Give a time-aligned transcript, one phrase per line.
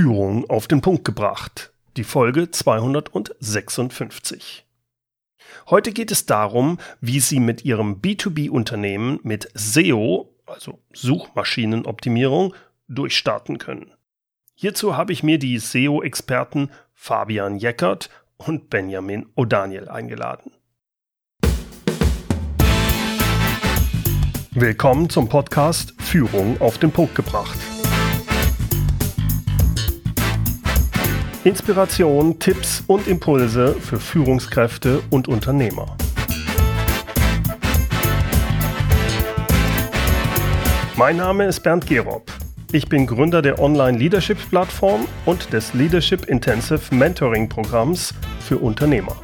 [0.00, 1.74] Führung auf den Punkt gebracht.
[1.98, 4.64] Die Folge 256.
[5.68, 12.54] Heute geht es darum, wie Sie mit Ihrem B2B-Unternehmen mit SEO, also Suchmaschinenoptimierung,
[12.88, 13.92] durchstarten können.
[14.54, 18.08] Hierzu habe ich mir die SEO-Experten Fabian Jeckert
[18.38, 20.52] und Benjamin O'Daniel eingeladen.
[24.52, 27.58] Willkommen zum Podcast Führung auf den Punkt gebracht.
[31.42, 35.96] Inspiration, Tipps und Impulse für Führungskräfte und Unternehmer.
[40.96, 42.30] Mein Name ist Bernd Gerob.
[42.72, 49.16] Ich bin Gründer der Online-Leadership-Plattform und des Leadership Intensive Mentoring-Programms für Unternehmer.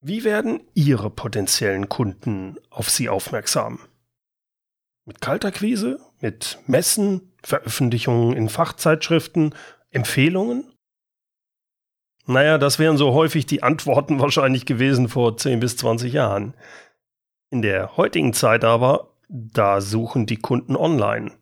[0.00, 3.78] Wie werden Ihre potenziellen Kunden auf Sie aufmerksam?
[5.04, 6.00] Mit Kalterquise?
[6.20, 7.29] Mit Messen?
[7.42, 9.54] Veröffentlichungen in Fachzeitschriften,
[9.90, 10.64] Empfehlungen?
[12.26, 16.54] Naja, das wären so häufig die Antworten wahrscheinlich gewesen vor 10 bis 20 Jahren.
[17.50, 21.32] In der heutigen Zeit aber, da suchen die Kunden online.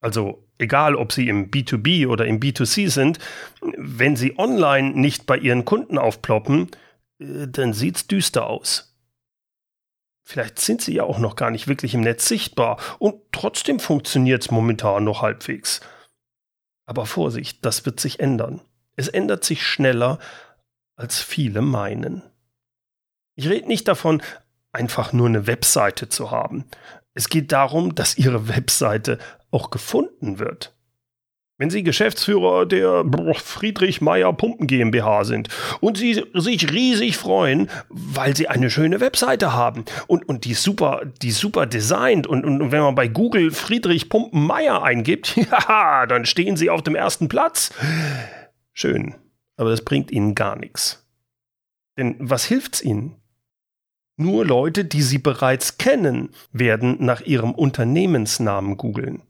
[0.00, 3.18] Also egal, ob sie im B2B oder im B2C sind,
[3.76, 6.70] wenn sie online nicht bei ihren Kunden aufploppen,
[7.18, 8.89] äh, dann sieht's düster aus.
[10.30, 14.42] Vielleicht sind sie ja auch noch gar nicht wirklich im Netz sichtbar und trotzdem funktioniert
[14.44, 15.80] es momentan noch halbwegs.
[16.86, 18.60] Aber Vorsicht, das wird sich ändern.
[18.94, 20.20] Es ändert sich schneller,
[20.94, 22.22] als viele meinen.
[23.34, 24.22] Ich rede nicht davon,
[24.70, 26.64] einfach nur eine Webseite zu haben.
[27.12, 29.18] Es geht darum, dass Ihre Webseite
[29.50, 30.76] auch gefunden wird.
[31.60, 38.34] Wenn Sie Geschäftsführer der Friedrich Meyer Pumpen GmbH sind und Sie sich riesig freuen, weil
[38.34, 42.80] Sie eine schöne Webseite haben und, und die super, die super designt und, und wenn
[42.80, 45.36] man bei Google Friedrich Pumpen Meyer eingibt,
[45.68, 47.74] ja, dann stehen Sie auf dem ersten Platz.
[48.72, 49.14] Schön,
[49.58, 51.06] aber das bringt Ihnen gar nichts.
[51.98, 53.16] Denn was hilft's Ihnen?
[54.16, 59.24] Nur Leute, die Sie bereits kennen, werden nach Ihrem Unternehmensnamen googeln.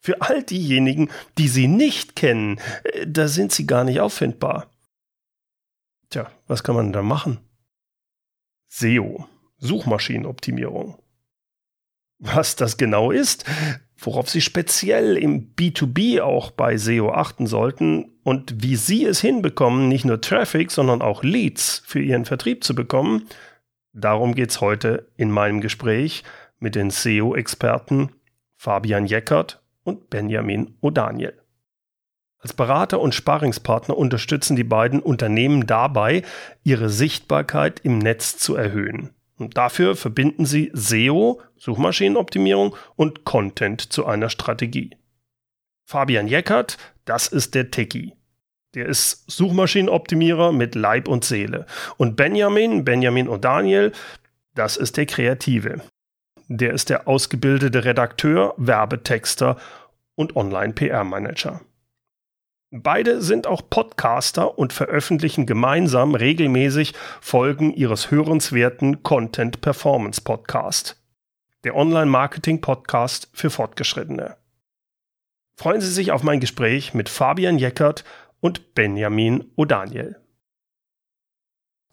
[0.00, 4.70] Für all diejenigen, die sie nicht kennen, äh, da sind sie gar nicht auffindbar.
[6.08, 7.38] Tja, was kann man da machen?
[8.68, 9.26] SEO,
[9.58, 10.98] Suchmaschinenoptimierung.
[12.18, 13.44] Was das genau ist,
[13.96, 19.88] worauf Sie speziell im B2B auch bei SEO achten sollten und wie Sie es hinbekommen,
[19.88, 23.26] nicht nur Traffic, sondern auch Leads für Ihren Vertrieb zu bekommen,
[23.92, 26.24] darum geht es heute in meinem Gespräch
[26.58, 28.10] mit den SEO-Experten
[28.56, 31.34] Fabian Jeckert und Benjamin O'Daniel.
[32.38, 36.22] Als Berater und Sparingspartner unterstützen die beiden Unternehmen dabei,
[36.62, 39.10] ihre Sichtbarkeit im Netz zu erhöhen.
[39.36, 44.96] Und dafür verbinden sie SEO, Suchmaschinenoptimierung und Content zu einer Strategie.
[45.84, 48.14] Fabian Jeckert, das ist der Techie.
[48.74, 51.66] Der ist Suchmaschinenoptimierer mit Leib und Seele.
[51.96, 53.92] Und Benjamin, Benjamin O'Daniel,
[54.54, 55.82] das ist der Kreative.
[56.52, 59.56] Der ist der ausgebildete Redakteur, Werbetexter
[60.16, 61.60] und Online-PR-Manager.
[62.72, 71.00] Beide sind auch Podcaster und veröffentlichen gemeinsam regelmäßig Folgen ihres hörenswerten Content Performance Podcast,
[71.62, 74.36] der Online-Marketing-Podcast für Fortgeschrittene.
[75.54, 78.02] Freuen Sie sich auf mein Gespräch mit Fabian Jeckert
[78.40, 80.19] und Benjamin O'Daniel.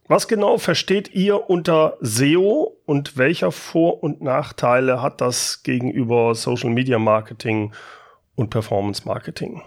[0.08, 6.70] Was genau versteht ihr unter SEO und welcher Vor- und Nachteile hat das gegenüber Social
[6.70, 7.74] Media Marketing
[8.36, 9.62] und Performance Marketing?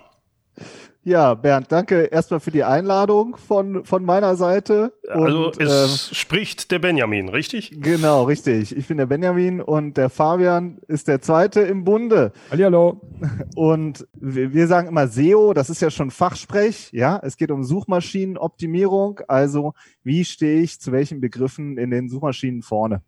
[1.03, 4.93] Ja, Bernd, danke erstmal für die Einladung von, von meiner Seite.
[5.09, 7.73] Also und, es äh, spricht der Benjamin, richtig?
[7.81, 8.77] Genau, richtig.
[8.77, 12.33] Ich bin der Benjamin und der Fabian ist der Zweite im Bunde.
[12.51, 13.01] Hallihallo.
[13.57, 16.91] Und wir, wir sagen immer SEO, das ist ja schon Fachsprech.
[16.93, 19.21] Ja, es geht um Suchmaschinenoptimierung.
[19.27, 19.73] Also
[20.05, 23.03] wie stehe ich zu welchen Begriffen in den Suchmaschinen vorne?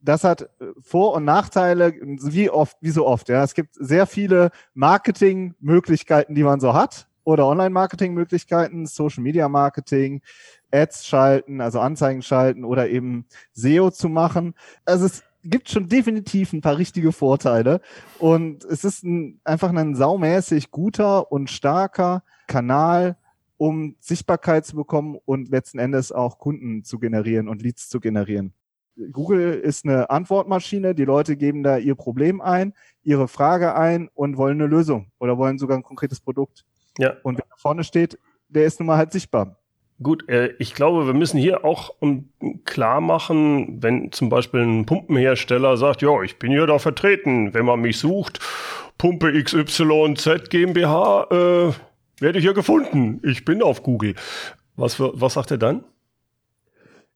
[0.00, 3.28] das hat äh, Vor- und Nachteile, wie oft, wie so oft.
[3.28, 10.22] Ja, es gibt sehr viele Marketingmöglichkeiten, die man so hat oder Online-Marketing-Möglichkeiten, Social-Media-Marketing,
[10.72, 14.54] Ads schalten, also Anzeigen schalten oder eben SEO zu machen.
[14.86, 17.82] Also es gibt schon definitiv ein paar richtige Vorteile
[18.18, 23.18] und es ist ein, einfach ein saumäßig guter und starker Kanal,
[23.58, 28.54] um Sichtbarkeit zu bekommen und letzten Endes auch Kunden zu generieren und Leads zu generieren.
[29.12, 32.72] Google ist eine Antwortmaschine, die Leute geben da ihr Problem ein,
[33.02, 36.64] ihre Frage ein und wollen eine Lösung oder wollen sogar ein konkretes Produkt.
[36.98, 37.14] Ja.
[37.22, 38.18] Und wer da vorne steht,
[38.48, 39.56] der ist nun mal halt sichtbar.
[40.00, 42.28] Gut, äh, ich glaube, wir müssen hier auch um,
[42.64, 47.64] klar machen, wenn zum Beispiel ein Pumpenhersteller sagt, ja, ich bin hier da vertreten, wenn
[47.64, 48.38] man mich sucht,
[48.96, 51.72] Pumpe XYZ GmbH, äh,
[52.20, 53.20] werde ich ja gefunden.
[53.24, 54.14] Ich bin auf Google.
[54.76, 55.84] Was, was sagt er dann?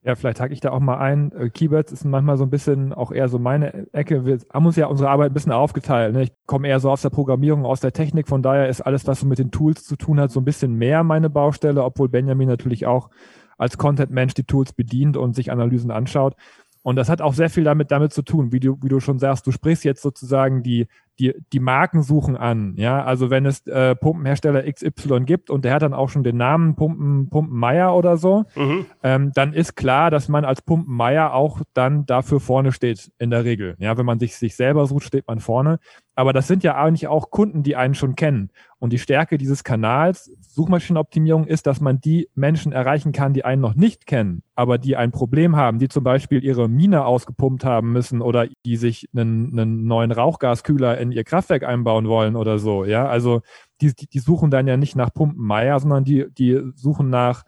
[0.05, 1.31] Ja, vielleicht hake ich da auch mal ein.
[1.33, 4.27] Äh, Keywords ist manchmal so ein bisschen auch eher so meine Ecke.
[4.27, 6.13] Wir haben uns ja unsere Arbeit ein bisschen aufgeteilt.
[6.15, 6.25] Ne?
[6.25, 8.27] Ich komme eher so aus der Programmierung, aus der Technik.
[8.27, 10.75] Von daher ist alles, was so mit den Tools zu tun hat, so ein bisschen
[10.75, 13.11] mehr meine Baustelle, obwohl Benjamin natürlich auch
[13.59, 16.35] als Content-Mensch die Tools bedient und sich Analysen anschaut.
[16.83, 19.21] Und das hat auch sehr viel damit, damit zu tun, wie du, wie du schon
[19.21, 20.89] sagst, du sprichst jetzt sozusagen die,
[21.23, 22.75] die, die Markensuchen an.
[22.77, 26.37] Ja, also wenn es äh, Pumpenhersteller XY gibt und der hat dann auch schon den
[26.37, 28.87] Namen Pumpen, Pumpenmeier oder so, mhm.
[29.05, 33.45] ähm, dann ist klar, dass man als Pumpenmeier auch dann dafür vorne steht, in der
[33.45, 33.77] Regel.
[33.79, 35.79] Ja, wenn man sich, sich selber sucht, steht man vorne.
[36.15, 38.51] Aber das sind ja eigentlich auch Kunden, die einen schon kennen.
[38.79, 43.63] Und die Stärke dieses Kanals Suchmaschinenoptimierung ist, dass man die Menschen erreichen kann, die einen
[43.63, 47.93] noch nicht kennen, aber die ein Problem haben, die zum Beispiel ihre Mine ausgepumpt haben
[47.93, 52.85] müssen oder die sich einen, einen neuen Rauchgaskühler in ihr Kraftwerk einbauen wollen oder so.
[52.85, 53.43] Ja, also
[53.81, 57.44] die, die suchen dann ja nicht nach Pumpenmeier, sondern die, die suchen nach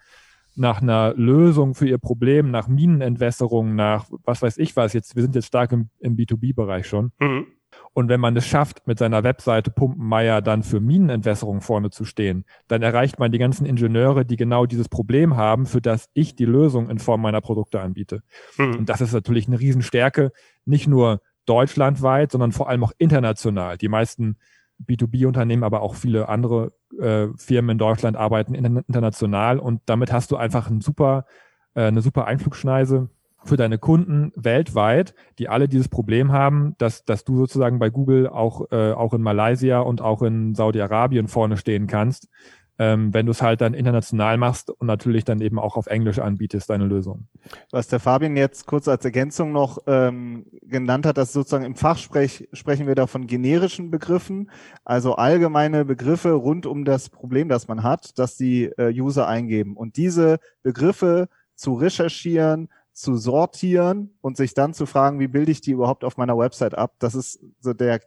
[0.56, 4.92] nach einer Lösung für ihr Problem, nach Minenentwässerung, nach was weiß ich was.
[4.92, 7.10] Jetzt, wir sind jetzt stark im, im B2B-Bereich schon.
[7.18, 7.46] Mhm.
[7.92, 12.44] Und wenn man es schafft, mit seiner Webseite Pumpenmeier dann für Minenentwässerung vorne zu stehen,
[12.68, 16.44] dann erreicht man die ganzen Ingenieure, die genau dieses Problem haben, für das ich die
[16.44, 18.22] Lösung in Form meiner Produkte anbiete.
[18.58, 18.78] Mhm.
[18.78, 20.32] Und das ist natürlich eine Riesenstärke,
[20.64, 23.78] nicht nur deutschlandweit, sondern vor allem auch international.
[23.78, 24.36] Die meisten
[24.82, 30.36] B2B-Unternehmen, aber auch viele andere äh, Firmen in Deutschland arbeiten international und damit hast du
[30.36, 31.26] einfach ein super,
[31.74, 33.08] äh, eine super Einflugschneise
[33.44, 38.28] für deine Kunden weltweit, die alle dieses Problem haben, dass, dass du sozusagen bei Google
[38.28, 42.28] auch, äh, auch in Malaysia und auch in Saudi-Arabien vorne stehen kannst,
[42.78, 46.18] ähm, wenn du es halt dann international machst und natürlich dann eben auch auf Englisch
[46.18, 47.28] anbietest, deine Lösung.
[47.70, 52.48] Was der Fabian jetzt kurz als Ergänzung noch ähm, genannt hat, dass sozusagen im Fachsprech
[52.52, 54.50] sprechen wir da von generischen Begriffen,
[54.84, 59.76] also allgemeine Begriffe rund um das Problem, das man hat, dass die äh, User eingeben.
[59.76, 65.60] Und diese Begriffe zu recherchieren, zu sortieren und sich dann zu fragen, wie bilde ich
[65.60, 66.94] die überhaupt auf meiner Website ab?
[67.00, 67.98] Das ist so der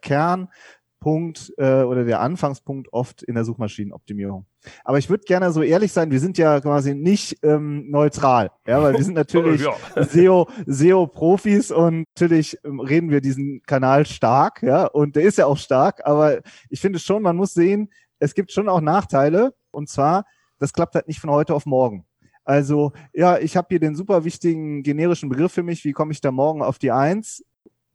[0.98, 4.46] Kernpunkt äh, oder der Anfangspunkt oft in der Suchmaschinenoptimierung.
[4.84, 8.82] Aber ich würde gerne so ehrlich sein, wir sind ja quasi nicht ähm, neutral, ja,
[8.82, 9.74] weil wir sind natürlich ja.
[10.04, 15.46] SEO, SEO-Profis und natürlich ähm, reden wir diesen Kanal stark, ja, und der ist ja
[15.46, 19.88] auch stark, aber ich finde schon, man muss sehen, es gibt schon auch Nachteile und
[19.88, 20.24] zwar,
[20.58, 22.04] das klappt halt nicht von heute auf morgen.
[22.44, 25.84] Also, ja, ich habe hier den super wichtigen generischen Begriff für mich.
[25.84, 27.44] Wie komme ich da morgen auf die Eins?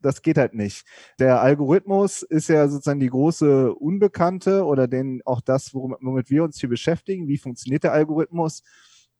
[0.03, 0.85] Das geht halt nicht.
[1.19, 6.43] Der Algorithmus ist ja sozusagen die große Unbekannte oder den auch das, womit, womit wir
[6.43, 7.27] uns hier beschäftigen.
[7.27, 8.63] Wie funktioniert der Algorithmus?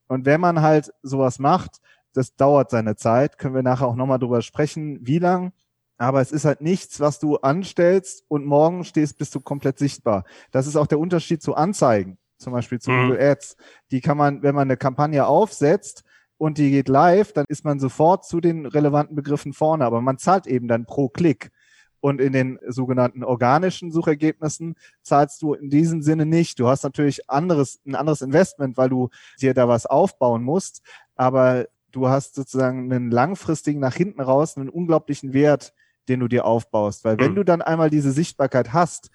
[0.08, 1.80] Und wenn man halt sowas macht,
[2.14, 5.54] das dauert seine Zeit, können wir nachher auch nochmal drüber sprechen, wie lang.
[5.98, 10.26] Aber es ist halt nichts, was du anstellst und morgen stehst, bist du komplett sichtbar.
[10.52, 13.08] Das ist auch der Unterschied zu Anzeigen zum Beispiel zu mhm.
[13.08, 13.56] Google Ads.
[13.92, 16.04] Die kann man, wenn man eine Kampagne aufsetzt
[16.38, 20.18] und die geht live, dann ist man sofort zu den relevanten Begriffen vorne, aber man
[20.18, 21.52] zahlt eben dann pro Klick.
[22.00, 26.60] Und in den sogenannten organischen Suchergebnissen zahlst du in diesem Sinne nicht.
[26.60, 29.08] Du hast natürlich anderes, ein anderes Investment, weil du
[29.40, 30.82] dir da was aufbauen musst.
[31.16, 35.74] Aber du hast sozusagen einen langfristigen nach hinten raus einen unglaublichen Wert,
[36.10, 37.06] den du dir aufbaust.
[37.06, 37.36] Weil wenn mhm.
[37.36, 39.10] du dann einmal diese Sichtbarkeit hast,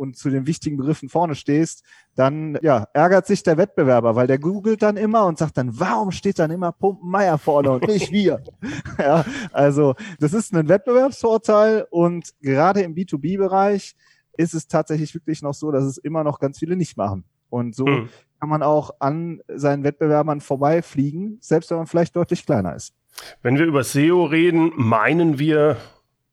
[0.00, 1.84] und zu den wichtigen Begriffen vorne stehst,
[2.16, 6.10] dann ja, ärgert sich der Wettbewerber, weil der googelt dann immer und sagt dann, warum
[6.10, 8.42] steht dann immer Pumpenmeier vorne und nicht wir?
[8.98, 13.94] ja, also das ist ein Wettbewerbsvorteil und gerade im B2B-Bereich
[14.38, 17.24] ist es tatsächlich wirklich noch so, dass es immer noch ganz viele nicht machen.
[17.50, 18.08] Und so hm.
[18.38, 22.94] kann man auch an seinen Wettbewerbern vorbeifliegen, selbst wenn man vielleicht deutlich kleiner ist.
[23.42, 25.76] Wenn wir über SEO reden, meinen wir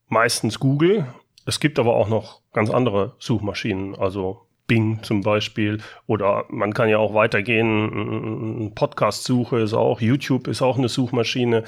[0.07, 1.05] meistens Google
[1.47, 5.79] es gibt aber auch noch ganz andere Suchmaschinen, also Bing zum Beispiel.
[6.05, 8.73] Oder man kann ja auch weitergehen.
[8.75, 11.63] Podcast-Suche ist auch, YouTube ist auch eine Suchmaschine.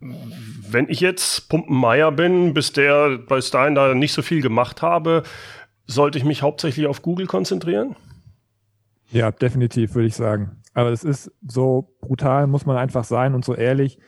[0.00, 5.24] Wenn ich jetzt Pumpenmeier bin, bis der bei Stein da nicht so viel gemacht habe,
[5.86, 7.96] sollte ich mich hauptsächlich auf Google konzentrieren?
[9.10, 10.62] Ja, definitiv, würde ich sagen.
[10.72, 13.98] Aber es ist so brutal, muss man einfach sein und so ehrlich.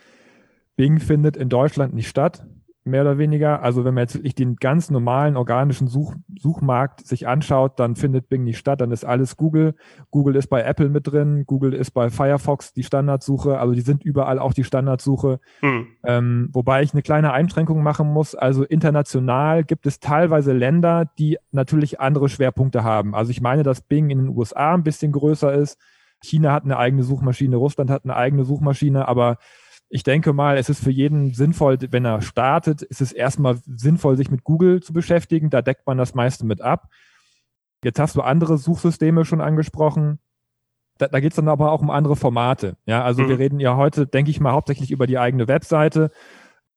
[0.77, 2.45] Bing findet in Deutschland nicht statt
[2.89, 3.61] mehr oder weniger.
[3.61, 8.29] Also wenn man jetzt wirklich den ganz normalen organischen Such Suchmarkt sich anschaut, dann findet
[8.29, 9.75] Bing nicht statt, dann ist alles Google.
[10.11, 14.03] Google ist bei Apple mit drin, Google ist bei Firefox die Standardsuche, also die sind
[14.03, 15.39] überall auch die Standardsuche.
[15.59, 15.87] Hm.
[16.03, 18.35] Ähm, wobei ich eine kleine Einschränkung machen muss.
[18.35, 23.15] Also international gibt es teilweise Länder, die natürlich andere Schwerpunkte haben.
[23.15, 25.77] Also ich meine, dass Bing in den USA ein bisschen größer ist.
[26.21, 29.37] China hat eine eigene Suchmaschine, Russland hat eine eigene Suchmaschine, aber
[29.89, 34.17] Ich denke mal, es ist für jeden sinnvoll, wenn er startet, ist es erstmal sinnvoll,
[34.17, 35.49] sich mit Google zu beschäftigen.
[35.49, 36.89] Da deckt man das meiste mit ab.
[37.83, 40.19] Jetzt hast du andere Suchsysteme schon angesprochen.
[40.99, 42.77] Da, da geht es dann aber auch um andere Formate.
[42.85, 43.29] Ja, also mhm.
[43.29, 46.11] wir reden ja heute, denke ich mal, hauptsächlich über die eigene Webseite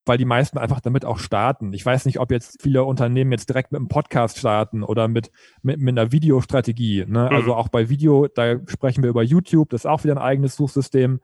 [0.04, 1.72] weil die meisten einfach damit auch starten.
[1.72, 5.30] Ich weiß nicht, ob jetzt viele Unternehmen jetzt direkt mit einem Podcast starten oder mit,
[5.62, 7.04] mit, mit einer Videostrategie.
[7.06, 7.28] Ne?
[7.30, 7.36] Mhm.
[7.36, 10.56] Also auch bei Video, da sprechen wir über YouTube, das ist auch wieder ein eigenes
[10.56, 11.20] Suchsystem.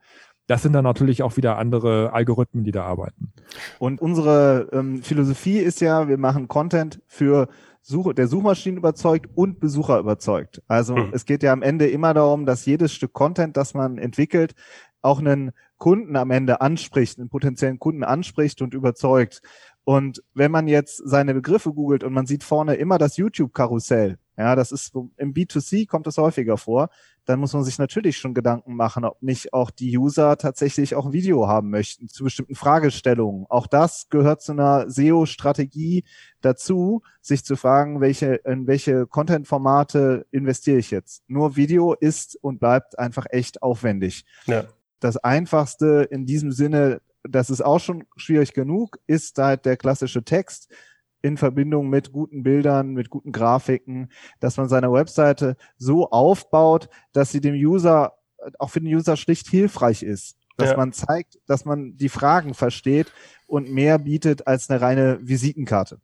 [0.49, 3.31] Das sind dann natürlich auch wieder andere Algorithmen, die da arbeiten.
[3.77, 7.49] Und unsere ähm, Philosophie ist ja, wir machen Content für
[7.83, 10.63] Suche, der Suchmaschinen überzeugt und Besucher überzeugt.
[10.67, 11.09] Also mhm.
[11.11, 14.55] es geht ja am Ende immer darum, dass jedes Stück Content, das man entwickelt,
[15.03, 19.43] auch einen Kunden am Ende anspricht, einen potenziellen Kunden anspricht und überzeugt.
[19.89, 24.55] Und wenn man jetzt seine Begriffe googelt und man sieht vorne immer das YouTube-Karussell, ja,
[24.55, 26.89] das ist im B2C kommt das häufiger vor,
[27.25, 31.07] dann muss man sich natürlich schon Gedanken machen, ob nicht auch die User tatsächlich auch
[31.07, 33.47] ein Video haben möchten zu bestimmten Fragestellungen.
[33.49, 36.03] Auch das gehört zu einer SEO-Strategie
[36.41, 41.23] dazu, sich zu fragen, welche, in welche Content-Formate investiere ich jetzt.
[41.27, 44.23] Nur Video ist und bleibt einfach echt aufwendig.
[44.45, 44.65] Ja
[44.99, 50.23] das Einfachste in diesem Sinne, das ist auch schon schwierig genug, ist halt der klassische
[50.23, 50.69] Text
[51.21, 54.09] in Verbindung mit guten Bildern, mit guten Grafiken,
[54.39, 58.13] dass man seine Webseite so aufbaut, dass sie dem User,
[58.57, 60.37] auch für den User schlicht hilfreich ist.
[60.57, 60.77] Dass ja.
[60.77, 63.11] man zeigt, dass man die Fragen versteht
[63.47, 65.99] und mehr bietet als eine reine Visitenkarte.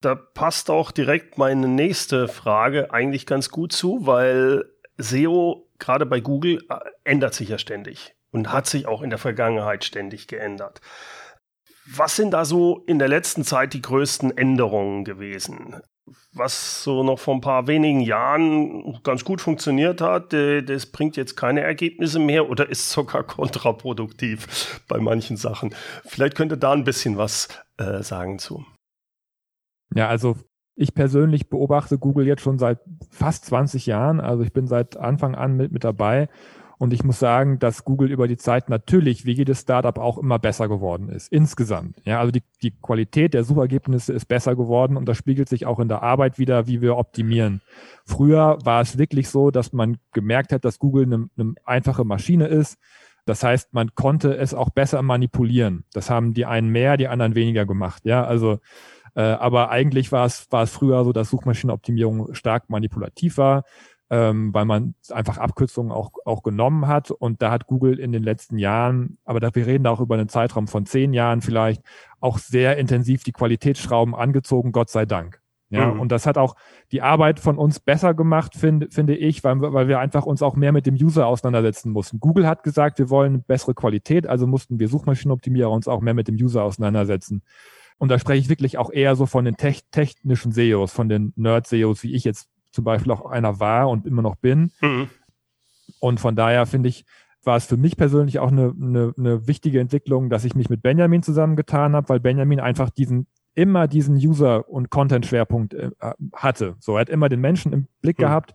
[0.00, 4.64] Da passt auch direkt meine nächste Frage eigentlich ganz gut zu, weil
[4.98, 9.18] SEO gerade bei Google äh, ändert sich ja ständig und hat sich auch in der
[9.18, 10.80] Vergangenheit ständig geändert.
[11.90, 15.76] Was sind da so in der letzten Zeit die größten Änderungen gewesen?
[16.32, 21.16] Was so noch vor ein paar wenigen Jahren ganz gut funktioniert hat, äh, das bringt
[21.16, 25.74] jetzt keine Ergebnisse mehr oder ist sogar kontraproduktiv bei manchen Sachen.
[26.04, 28.64] Vielleicht könnte da ein bisschen was äh, sagen zu.
[29.94, 30.36] Ja, also
[30.76, 32.78] ich persönlich beobachte Google jetzt schon seit
[33.10, 34.20] fast 20 Jahren.
[34.20, 36.28] Also ich bin seit Anfang an mit, mit dabei
[36.78, 40.38] und ich muss sagen, dass Google über die Zeit natürlich, wie jedes Startup, auch immer
[40.38, 41.30] besser geworden ist.
[41.32, 42.00] Insgesamt.
[42.04, 45.80] Ja, also die, die Qualität der Suchergebnisse ist besser geworden und das spiegelt sich auch
[45.80, 47.62] in der Arbeit wieder, wie wir optimieren.
[48.06, 52.46] Früher war es wirklich so, dass man gemerkt hat, dass Google eine, eine einfache Maschine
[52.46, 52.78] ist.
[53.26, 55.84] Das heißt, man konnte es auch besser manipulieren.
[55.92, 58.04] Das haben die einen mehr, die anderen weniger gemacht.
[58.06, 58.60] Ja, also
[59.16, 63.64] äh, aber eigentlich war es, war es früher so, dass Suchmaschinenoptimierung stark manipulativ war
[64.10, 67.10] ähm, weil man einfach Abkürzungen auch, auch genommen hat.
[67.10, 70.14] Und da hat Google in den letzten Jahren, aber da, wir reden da auch über
[70.14, 71.82] einen Zeitraum von zehn Jahren vielleicht,
[72.20, 75.40] auch sehr intensiv die Qualitätsschrauben angezogen, Gott sei Dank.
[75.70, 76.00] Ja, mhm.
[76.00, 76.56] und das hat auch
[76.92, 80.56] die Arbeit von uns besser gemacht, finde, finde ich, weil, weil wir einfach uns auch
[80.56, 82.20] mehr mit dem User auseinandersetzen mussten.
[82.20, 86.26] Google hat gesagt, wir wollen bessere Qualität, also mussten wir Suchmaschinenoptimierer uns auch mehr mit
[86.26, 87.42] dem User auseinandersetzen.
[87.98, 91.32] Und da spreche ich wirklich auch eher so von den tech technischen SEOs, von den
[91.36, 94.70] Nerd-SEOs, wie ich jetzt zum Beispiel auch einer war und immer noch bin.
[94.80, 95.10] Mhm.
[95.98, 97.04] Und von daher finde ich,
[97.42, 100.80] war es für mich persönlich auch eine, eine, eine wichtige Entwicklung, dass ich mich mit
[100.80, 105.90] Benjamin zusammengetan habe, weil Benjamin einfach diesen immer diesen User- und Content-Schwerpunkt äh,
[106.32, 106.76] hatte.
[106.78, 108.22] So, er hat immer den Menschen im Blick mhm.
[108.22, 108.54] gehabt.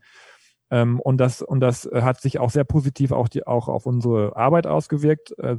[0.72, 4.38] Ähm, und das, und das hat sich auch sehr positiv auch, die, auch auf unsere
[4.38, 5.58] Arbeit ausgewirkt, äh,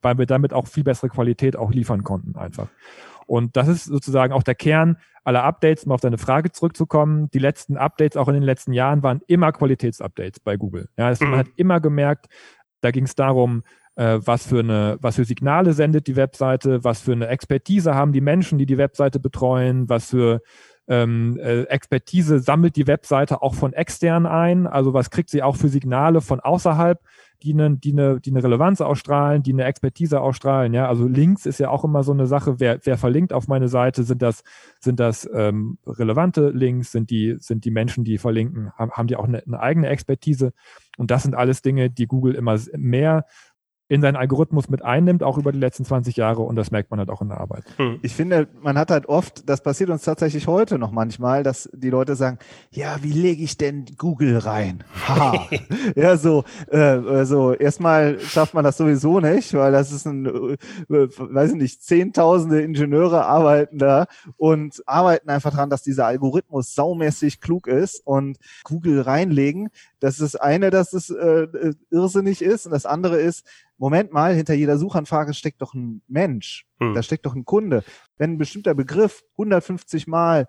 [0.00, 2.68] weil wir damit auch viel bessere Qualität auch liefern konnten einfach.
[3.28, 7.30] Und das ist sozusagen auch der Kern aller Updates, um auf deine Frage zurückzukommen.
[7.32, 10.88] Die letzten Updates, auch in den letzten Jahren, waren immer Qualitätsupdates bei Google.
[10.96, 11.30] Ja, das, mhm.
[11.30, 12.26] man hat immer gemerkt,
[12.80, 13.62] da ging es darum,
[13.96, 18.12] äh, was für eine, was für Signale sendet die Webseite, was für eine Expertise haben
[18.12, 20.40] die Menschen, die die Webseite betreuen, was für
[20.88, 25.56] ähm, äh, Expertise sammelt die Webseite auch von extern ein, also was kriegt sie auch
[25.56, 27.00] für Signale von außerhalb
[27.42, 30.74] die eine, die eine, die eine Relevanz ausstrahlen, die eine Expertise ausstrahlen.
[30.74, 32.58] Ja, also Links ist ja auch immer so eine Sache.
[32.58, 34.02] Wer, wer verlinkt auf meine Seite?
[34.02, 34.42] Sind das,
[34.80, 36.92] sind das ähm, relevante Links?
[36.92, 40.52] Sind die, sind die Menschen, die verlinken, haben, haben die auch eine, eine eigene Expertise?
[40.96, 43.24] Und das sind alles Dinge, die Google immer mehr
[43.88, 47.00] in seinen Algorithmus mit einnimmt, auch über die letzten 20 Jahre und das merkt man
[47.00, 47.64] halt auch in der Arbeit.
[47.76, 47.98] Hm.
[48.02, 51.88] Ich finde, man hat halt oft, das passiert uns tatsächlich heute noch manchmal, dass die
[51.88, 52.38] Leute sagen,
[52.70, 54.84] ja, wie lege ich denn Google rein?
[55.08, 55.48] Ha.
[55.96, 60.56] ja, so, äh, so, erstmal schafft man das sowieso nicht, weil das ist ein, äh,
[60.88, 67.40] weiß ich nicht, zehntausende Ingenieure arbeiten da und arbeiten einfach dran, dass dieser Algorithmus saumäßig
[67.40, 69.70] klug ist und Google reinlegen.
[70.00, 74.34] Das ist eine, dass es äh, äh irrsinnig ist und das andere ist, Moment mal,
[74.34, 76.66] hinter jeder Suchanfrage steckt doch ein Mensch.
[76.80, 76.94] Hm.
[76.94, 77.84] Da steckt doch ein Kunde.
[78.16, 80.48] Wenn ein bestimmter Begriff 150 Mal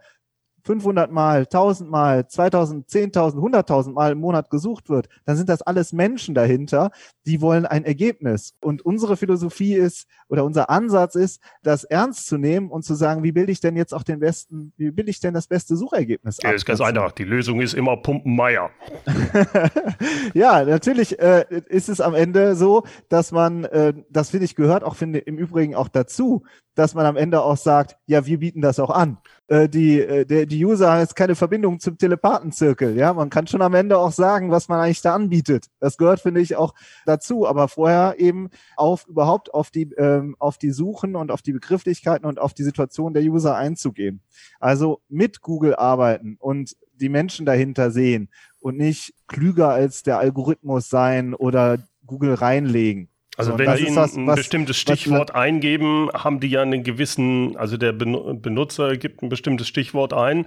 [0.64, 5.62] 500 Mal, 1000 Mal, 2000, 10.000, 100.000 Mal im Monat gesucht wird, dann sind das
[5.62, 6.92] alles Menschen dahinter,
[7.26, 8.56] die wollen ein Ergebnis.
[8.62, 13.24] Und unsere Philosophie ist oder unser Ansatz ist, das ernst zu nehmen und zu sagen,
[13.24, 16.40] wie bilde ich denn jetzt auch den besten, wie bilde ich denn das beste Suchergebnis
[16.40, 16.46] ab?
[16.46, 17.12] Ja, ist ganz einfach.
[17.12, 18.70] Die Lösung ist immer Pumpenmeier.
[20.34, 24.84] ja, natürlich äh, ist es am Ende so, dass man, äh, das finde ich gehört
[24.84, 26.44] auch finde im Übrigen auch dazu,
[26.76, 29.18] dass man am Ende auch sagt, ja, wir bieten das auch an.
[29.48, 32.96] Äh, die, äh, der, die User haben jetzt keine Verbindung zum Telepathenzirkel.
[32.96, 35.66] Ja, man kann schon am Ende auch sagen, was man eigentlich da anbietet.
[35.80, 36.74] Das gehört, finde ich, auch
[37.06, 37.48] dazu.
[37.48, 42.26] Aber vorher eben auf überhaupt auf die, ähm, auf die Suchen und auf die Begrifflichkeiten
[42.26, 44.22] und auf die Situation der User einzugehen.
[44.60, 50.90] Also mit Google arbeiten und die Menschen dahinter sehen und nicht klüger als der Algorithmus
[50.90, 53.09] sein oder Google reinlegen.
[53.40, 57.94] Also wenn Sie ein was, bestimmtes Stichwort eingeben, haben die ja einen gewissen, also der
[57.94, 60.46] Benutzer gibt ein bestimmtes Stichwort ein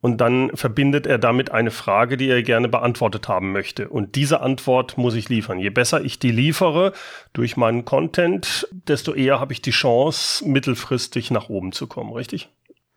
[0.00, 3.88] und dann verbindet er damit eine Frage, die er gerne beantwortet haben möchte.
[3.88, 5.58] Und diese Antwort muss ich liefern.
[5.58, 6.92] Je besser ich die liefere
[7.32, 12.50] durch meinen Content, desto eher habe ich die Chance, mittelfristig nach oben zu kommen, richtig?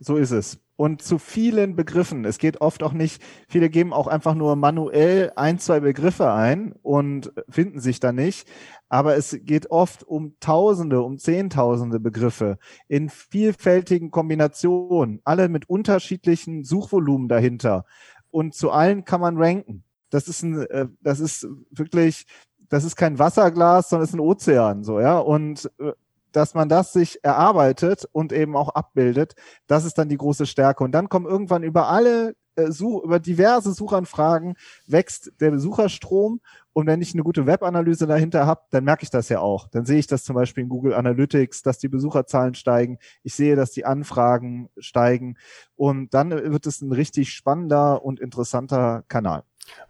[0.04, 0.60] So ist es.
[0.78, 2.26] Und zu vielen Begriffen.
[2.26, 6.74] Es geht oft auch nicht, viele geben auch einfach nur manuell ein, zwei Begriffe ein
[6.82, 8.48] und finden sich da nicht.
[8.92, 12.58] Aber es geht oft um Tausende, um Zehntausende Begriffe
[12.90, 17.86] in vielfältigen Kombinationen, alle mit unterschiedlichen Suchvolumen dahinter.
[18.32, 19.86] Und zu allen kann man ranken.
[20.10, 22.26] Das ist ein, äh, das ist wirklich,
[22.68, 25.20] das ist kein Wasserglas, sondern es ist ein Ozean, so, ja.
[25.20, 25.94] Und äh,
[26.34, 29.36] dass man das sich erarbeitet und eben auch abbildet,
[29.68, 30.84] das ist dann die große Stärke.
[30.84, 34.56] Und dann kommen irgendwann über alle äh, Such, über diverse Suchanfragen
[34.86, 36.42] wächst der Besucherstrom.
[36.74, 39.68] Und wenn ich eine gute Webanalyse dahinter habe, dann merke ich das ja auch.
[39.70, 42.98] Dann sehe ich das zum Beispiel in Google Analytics, dass die Besucherzahlen steigen.
[43.24, 45.38] Ich sehe, dass die Anfragen steigen.
[45.75, 49.44] Und dann wird es ein richtig spannender und interessanter Kanal.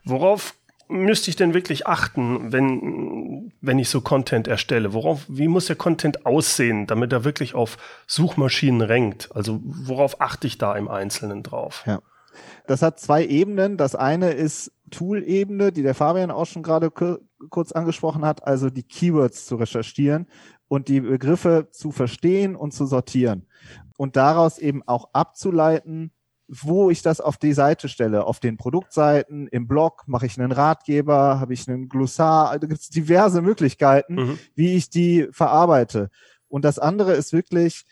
[0.06, 0.56] Worauf
[0.92, 4.94] müsste ich denn wirklich achten, wenn, wenn ich so Content erstelle?
[4.94, 9.30] Worauf, wie muss der Content aussehen, damit er wirklich auf Suchmaschinen rankt?
[9.34, 11.84] Also worauf achte ich da im Einzelnen drauf?
[11.86, 12.02] Ja.
[12.68, 13.78] Das hat zwei Ebenen.
[13.78, 16.92] Das eine ist Tool-Ebene, die der Fabian auch schon gerade
[17.50, 20.28] kurz angesprochen hat, also die Keywords zu recherchieren
[20.68, 23.48] und die Begriffe zu verstehen und zu sortieren
[23.98, 26.12] und daraus eben auch abzuleiten,
[26.48, 28.26] wo ich das auf die Seite stelle.
[28.26, 32.82] Auf den Produktseiten, im Blog mache ich einen Ratgeber, habe ich einen Glossar, also gibt
[32.82, 34.40] es diverse Möglichkeiten, mhm.
[34.54, 36.10] wie ich die verarbeite.
[36.50, 37.86] Und das andere ist wirklich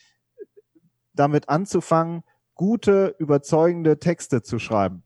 [1.13, 2.23] damit anzufangen,
[2.54, 5.04] gute, überzeugende Texte zu schreiben.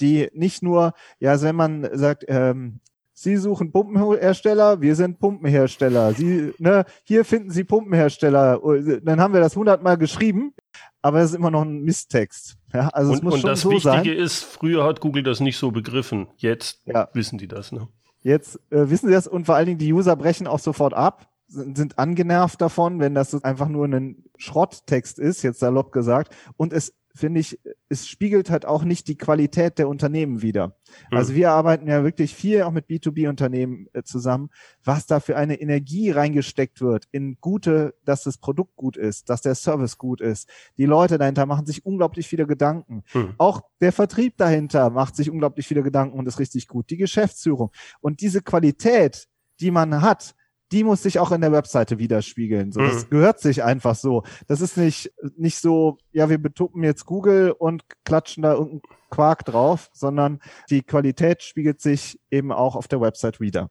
[0.00, 2.80] Die nicht nur, ja, also wenn man sagt, ähm,
[3.16, 6.14] Sie suchen Pumpenhersteller, wir sind Pumpenhersteller.
[6.14, 8.60] Sie, ne, hier finden Sie Pumpenhersteller.
[9.02, 10.52] Dann haben wir das hundertmal geschrieben,
[11.00, 12.56] aber es ist immer noch ein Misttext.
[12.72, 14.04] Ja, also und, es muss und schon das so Wichtige sein.
[14.06, 16.26] ist, früher hat Google das nicht so begriffen.
[16.38, 17.08] Jetzt ja.
[17.12, 17.70] wissen die das.
[17.70, 17.86] Ne?
[18.22, 21.28] Jetzt äh, wissen sie das und vor allen Dingen die User brechen auch sofort ab,
[21.46, 26.72] sind, sind angenervt davon, wenn das einfach nur ein Schrotttext ist, jetzt salopp gesagt, und
[26.72, 30.76] es finde ich, es spiegelt halt auch nicht die Qualität der Unternehmen wider.
[31.10, 31.16] Mhm.
[31.16, 34.50] Also wir arbeiten ja wirklich viel auch mit B2B-Unternehmen äh, zusammen,
[34.82, 39.42] was da für eine Energie reingesteckt wird in gute, dass das Produkt gut ist, dass
[39.42, 40.48] der Service gut ist.
[40.76, 43.04] Die Leute dahinter machen sich unglaublich viele Gedanken.
[43.14, 43.34] Mhm.
[43.38, 46.90] Auch der Vertrieb dahinter macht sich unglaublich viele Gedanken und ist richtig gut.
[46.90, 47.70] Die Geschäftsführung.
[48.00, 49.28] Und diese Qualität,
[49.60, 50.34] die man hat,
[50.74, 52.72] die muss sich auch in der Webseite widerspiegeln.
[52.72, 52.86] So, mhm.
[52.86, 54.24] Das gehört sich einfach so.
[54.48, 59.44] Das ist nicht, nicht so, ja, wir betuppen jetzt Google und klatschen da irgendeinen Quark
[59.44, 63.70] drauf, sondern die Qualität spiegelt sich eben auch auf der Website wieder.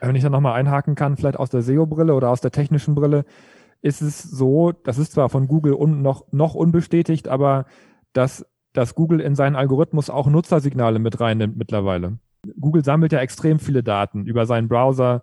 [0.00, 3.24] Wenn ich da nochmal einhaken kann, vielleicht aus der SEO-Brille oder aus der technischen Brille,
[3.80, 7.66] ist es so, das ist zwar von Google un, noch, noch unbestätigt, aber
[8.12, 12.18] dass, dass Google in seinen Algorithmus auch Nutzersignale mit reinnimmt mittlerweile.
[12.58, 15.22] Google sammelt ja extrem viele Daten über seinen Browser,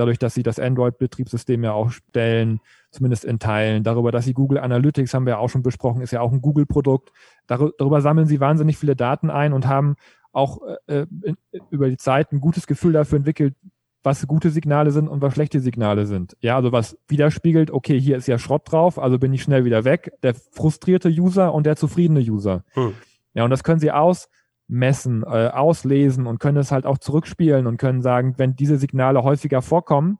[0.00, 2.60] dadurch, dass sie das Android-Betriebssystem ja auch stellen,
[2.90, 3.84] zumindest in Teilen.
[3.84, 6.40] Darüber, dass sie Google Analytics, haben wir ja auch schon besprochen, ist ja auch ein
[6.40, 7.12] Google-Produkt.
[7.46, 9.96] Darüber sammeln sie wahnsinnig viele Daten ein und haben
[10.32, 11.36] auch äh, in,
[11.70, 13.54] über die Zeit ein gutes Gefühl dafür entwickelt,
[14.02, 16.34] was gute Signale sind und was schlechte Signale sind.
[16.40, 19.84] Ja, also was widerspiegelt, okay, hier ist ja Schrott drauf, also bin ich schnell wieder
[19.84, 20.12] weg.
[20.22, 22.64] Der frustrierte User und der zufriedene User.
[22.70, 22.94] Hm.
[23.34, 24.30] Ja, und das können sie aus
[24.70, 29.22] messen, äh, auslesen und können es halt auch zurückspielen und können sagen, wenn diese Signale
[29.24, 30.18] häufiger vorkommen,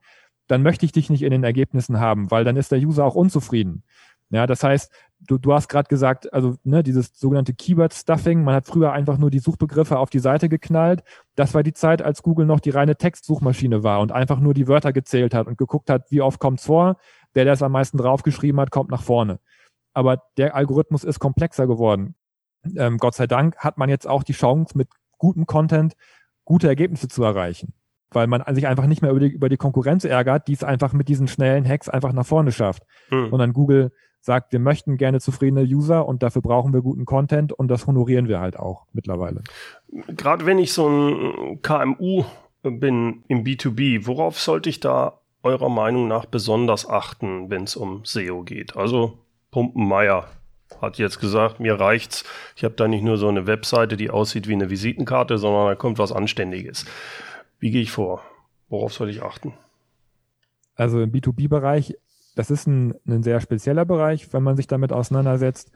[0.49, 3.15] dann möchte ich dich nicht in den Ergebnissen haben, weil dann ist der User auch
[3.15, 3.85] unzufrieden.
[4.33, 8.67] Ja, das heißt, du, du hast gerade gesagt, also ne, dieses sogenannte Keyword-Stuffing, man hat
[8.67, 11.03] früher einfach nur die Suchbegriffe auf die Seite geknallt.
[11.35, 14.69] Das war die Zeit, als Google noch die reine Textsuchmaschine war und einfach nur die
[14.69, 16.97] Wörter gezählt hat und geguckt hat, wie oft kommt's vor.
[17.35, 19.39] Der, der es am meisten draufgeschrieben hat, kommt nach vorne.
[19.95, 22.15] aber der Algorithmus ist komplexer geworden.
[22.77, 25.95] Ähm, Gott sei Dank hat man jetzt auch die Chance, mit gutem Content
[26.45, 27.75] gute Ergebnisse zu erreichen.
[28.13, 30.93] Weil man sich einfach nicht mehr über die, über die Konkurrenz ärgert, die es einfach
[30.93, 32.83] mit diesen schnellen Hacks einfach nach vorne schafft.
[33.11, 33.33] Hm.
[33.33, 37.53] Und dann Google sagt, wir möchten gerne zufriedene User und dafür brauchen wir guten Content
[37.53, 39.43] und das honorieren wir halt auch mittlerweile.
[40.09, 42.25] Gerade wenn ich so ein KMU
[42.63, 48.05] bin im B2B, worauf sollte ich da eurer Meinung nach besonders achten, wenn es um
[48.05, 48.77] SEO geht?
[48.77, 49.19] Also
[49.51, 50.29] Pumpenmeier
[50.81, 52.25] hat jetzt gesagt, mir reicht's.
[52.57, 55.75] Ich habe da nicht nur so eine Webseite, die aussieht wie eine Visitenkarte, sondern da
[55.75, 56.85] kommt was Anständiges.
[57.59, 58.23] Wie gehe ich vor?
[58.69, 59.55] Worauf soll ich achten?
[60.77, 61.97] Also im B2B-Bereich,
[62.37, 65.71] das ist ein, ein sehr spezieller Bereich, wenn man sich damit auseinandersetzt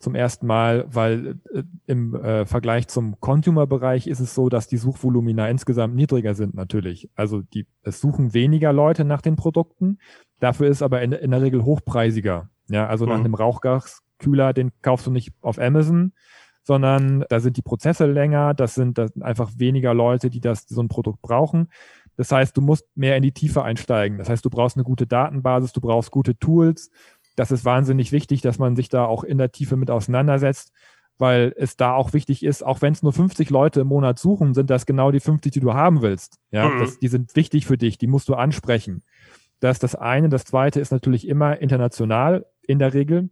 [0.00, 4.78] zum ersten Mal, weil äh, im äh, Vergleich zum Consumer-Bereich ist es so, dass die
[4.78, 7.10] Suchvolumina insgesamt niedriger sind natürlich.
[7.14, 9.98] Also die, es suchen weniger Leute nach den Produkten,
[10.40, 12.48] dafür ist aber in, in der Regel hochpreisiger.
[12.68, 13.12] Ja, also mhm.
[13.12, 13.34] nach einem
[14.20, 16.12] Rauchgaskühler, den kaufst du nicht auf Amazon,
[16.62, 20.66] sondern da sind die Prozesse länger, das sind, das sind einfach weniger Leute, die das,
[20.68, 21.68] so ein Produkt brauchen.
[22.16, 24.18] Das heißt, du musst mehr in die Tiefe einsteigen.
[24.18, 26.90] Das heißt, du brauchst eine gute Datenbasis, du brauchst gute Tools,
[27.36, 30.72] das ist wahnsinnig wichtig, dass man sich da auch in der Tiefe mit auseinandersetzt,
[31.16, 34.52] weil es da auch wichtig ist, auch wenn es nur 50 Leute im Monat suchen,
[34.52, 36.38] sind das genau die 50, die du haben willst.
[36.50, 36.80] Ja, mhm.
[36.80, 39.02] das, die sind wichtig für dich, die musst du ansprechen.
[39.60, 40.28] Das ist das eine.
[40.28, 43.30] Das zweite ist natürlich immer international in der Regel.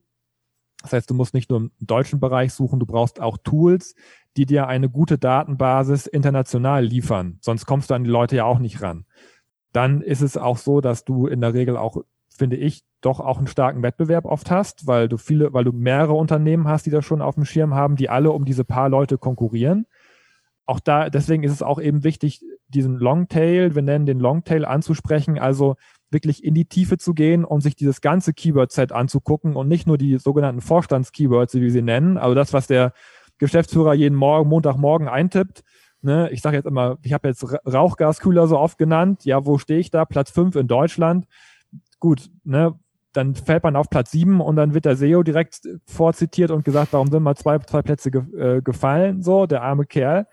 [0.82, 3.94] Das heißt, du musst nicht nur im deutschen Bereich suchen, du brauchst auch Tools,
[4.36, 7.38] die dir eine gute Datenbasis international liefern.
[7.40, 9.04] Sonst kommst du an die Leute ja auch nicht ran.
[9.72, 12.02] Dann ist es auch so, dass du in der Regel auch
[12.38, 16.14] finde ich, doch auch einen starken Wettbewerb oft hast, weil du viele, weil du mehrere
[16.14, 19.18] Unternehmen hast, die das schon auf dem Schirm haben, die alle um diese paar Leute
[19.18, 19.86] konkurrieren.
[20.64, 25.38] Auch da, deswegen ist es auch eben wichtig, diesen Longtail, wir nennen den Longtail anzusprechen,
[25.38, 25.76] also
[26.10, 29.98] wirklich in die Tiefe zu gehen und sich dieses ganze Keyword-Set anzugucken und nicht nur
[29.98, 32.92] die sogenannten Vorstands-Keywords, wie wir sie nennen, also das, was der
[33.38, 35.62] Geschäftsführer jeden Morgen, Montagmorgen eintippt.
[36.00, 39.24] Ne, ich sage jetzt immer, ich habe jetzt Rauchgaskühler so oft genannt.
[39.24, 40.04] Ja, wo stehe ich da?
[40.04, 41.26] Platz fünf in Deutschland
[41.98, 42.78] gut, ne,
[43.12, 46.92] dann fällt man auf Platz sieben und dann wird der SEO direkt vorzitiert und gesagt,
[46.92, 50.26] warum sind mal zwei, zwei Plätze ge äh, gefallen, so, der arme Kerl.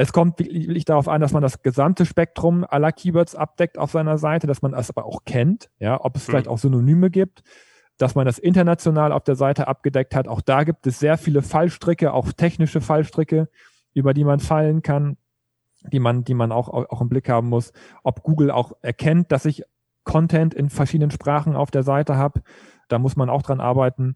[0.00, 4.16] Es kommt wirklich darauf an, dass man das gesamte Spektrum aller Keywords abdeckt auf seiner
[4.16, 6.30] Seite, dass man das aber auch kennt, ja, ob es mhm.
[6.30, 7.42] vielleicht auch Synonyme gibt,
[7.96, 10.28] dass man das international auf der Seite abgedeckt hat.
[10.28, 13.48] Auch da gibt es sehr viele Fallstricke, auch technische Fallstricke,
[13.92, 15.16] über die man fallen kann,
[15.90, 17.72] die man, die man auch, auch im Blick haben muss.
[18.04, 19.64] Ob Google auch erkennt, dass ich
[20.04, 22.42] Content in verschiedenen Sprachen auf der Seite habe.
[22.86, 24.14] Da muss man auch dran arbeiten.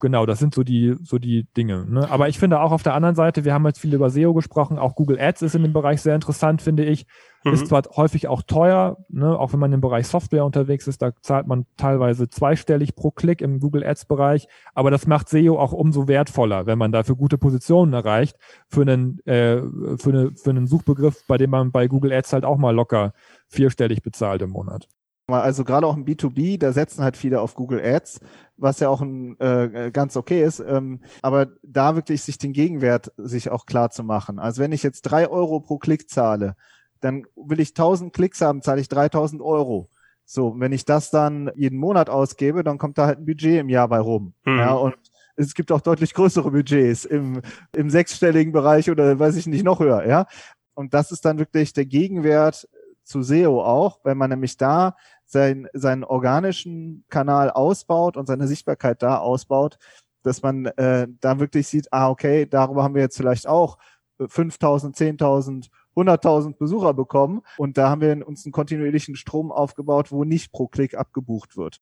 [0.00, 1.84] Genau, das sind so die, so die Dinge.
[1.86, 2.10] Ne?
[2.10, 4.78] Aber ich finde auch auf der anderen Seite, wir haben jetzt viel über SEO gesprochen,
[4.78, 7.06] auch Google Ads ist in dem Bereich sehr interessant, finde ich.
[7.44, 7.52] Mhm.
[7.52, 9.38] Ist zwar häufig auch teuer, ne?
[9.38, 13.42] auch wenn man im Bereich Software unterwegs ist, da zahlt man teilweise zweistellig pro Klick
[13.42, 17.36] im Google Ads Bereich, aber das macht SEO auch umso wertvoller, wenn man dafür gute
[17.36, 18.36] Positionen erreicht,
[18.68, 19.60] für einen, äh,
[19.98, 23.12] für, eine, für einen Suchbegriff, bei dem man bei Google Ads halt auch mal locker
[23.48, 24.88] vierstellig bezahlt im Monat.
[25.32, 28.20] Also gerade auch im B2B, da setzen halt viele auf Google Ads,
[28.56, 30.60] was ja auch ein, äh, ganz okay ist.
[30.60, 34.38] Ähm, aber da wirklich sich den Gegenwert sich auch klar zu machen.
[34.38, 36.56] Also wenn ich jetzt drei Euro pro Klick zahle,
[37.00, 39.88] dann will ich 1000 Klicks haben, zahle ich 3000 Euro.
[40.24, 43.68] So, wenn ich das dann jeden Monat ausgebe, dann kommt da halt ein Budget im
[43.68, 44.34] Jahr bei rum.
[44.44, 44.58] Mhm.
[44.58, 44.94] Ja, und
[45.36, 47.40] es gibt auch deutlich größere Budgets im,
[47.74, 50.26] im sechsstelligen Bereich oder weiß ich nicht noch höher, ja.
[50.74, 52.68] Und das ist dann wirklich der Gegenwert
[53.10, 54.96] zu SEO auch, wenn man nämlich da
[55.26, 59.78] sein, seinen organischen Kanal ausbaut und seine Sichtbarkeit da ausbaut,
[60.22, 63.78] dass man äh, da wirklich sieht, ah, okay, darüber haben wir jetzt vielleicht auch
[64.18, 70.24] 5000, 10.000, 100.000 Besucher bekommen und da haben wir uns einen kontinuierlichen Strom aufgebaut, wo
[70.24, 71.80] nicht pro Klick abgebucht wird.